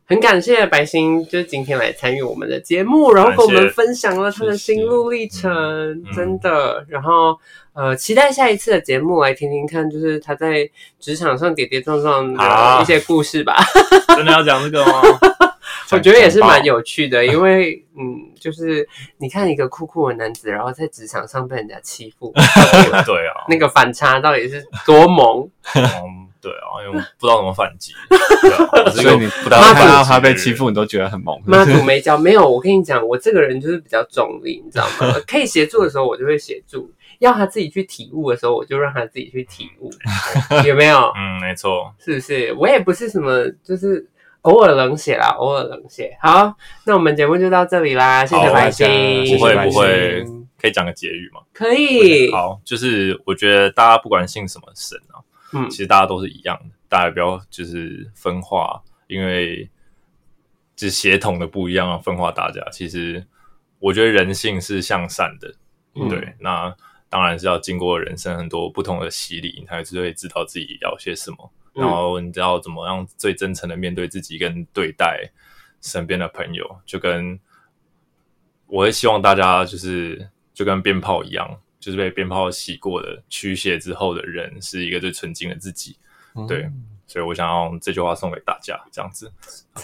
[0.08, 6.86] 很感谢白星，就是今天来参与我们的节目，然后跟我们分享了他的心路历程，嗯真的。
[6.88, 7.38] 然后
[7.74, 13.58] 呃，期待下一次的节目来听听看，就是他在职场上跌跌撞撞的啊一些故事吧。
[14.16, 15.02] 真的要讲这个吗？
[15.92, 18.88] 我觉得也是蛮有趣的，因为嗯，就是
[19.18, 22.32] 你看一个酷酷的男子，然后在职场上被人家欺负，
[23.06, 25.50] 对啊，那个反差到底是多萌。
[25.76, 27.94] 嗯对啊，因为我不知道怎么反击，
[28.42, 31.40] 对啊 我是一个所以你不太妈祖看到他被欺负，你都觉得很懵。
[31.46, 32.48] 妈祖没教，没有。
[32.48, 35.16] 我跟你讲，我这个人就是比较中立，你知道吗？
[35.28, 39.90] 可以协助的时候，我就会协助；要他自己去体悟的时候，我就让他自己去体悟，
[40.66, 40.98] 有没有？
[41.16, 42.54] 嗯，没错，是不是？
[42.54, 44.08] 我也不是什么，就是
[44.42, 46.16] 偶尔冷血啦，偶尔冷血。
[46.22, 46.54] 好，
[46.86, 48.88] 那我们节目就到这里啦，谢谢白星，
[49.38, 50.24] 不会不会，
[50.62, 51.42] 可以讲个结语吗？
[51.54, 55.07] 可以，好，就是我觉得大家不管信什么神啊，
[55.54, 55.70] 嗯。
[55.70, 59.70] 其实大家都是一样的，大家不要就是分化，因为
[60.76, 62.62] 就是血统的不一样啊，分化大家。
[62.72, 63.26] 其实
[63.80, 65.56] 我觉得人性是向善的，
[65.96, 66.76] 嗯对，那
[67.10, 71.82] 当然是要经过人生很多不同的洗礼，你才会知道自己要些什么，嗯。
[71.82, 75.32] 然后你知道怎么样最真诚的面对自己跟对待
[75.82, 77.40] 身边的朋友，就跟
[78.66, 85.96] 我会希望大家就是就跟鞭炮一样，就是被鞭炮洗过的驱邪之后的人，是一个最纯净的自己。
[86.46, 86.70] 对，
[87.08, 89.32] 所以我想用这句话送给大家，这样子，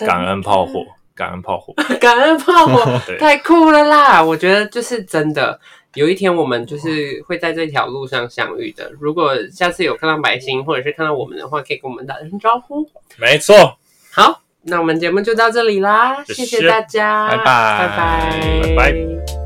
[0.05, 0.85] 感恩炮火，
[1.15, 1.73] 感恩炮火。
[2.01, 4.21] 感恩炮火太酷了啦！
[4.21, 5.57] 我觉得就是真的，
[5.93, 8.91] 有一天我们就是会在这条路上相遇的。
[8.99, 12.85] 如果下次有看到白星，或者是看到我们的话，可以跟我们打声招呼。
[13.15, 13.77] 没错，
[14.11, 19.42] 好，那我们节目就到这里啦，谢谢谢谢大家，拜拜拜拜，拜拜。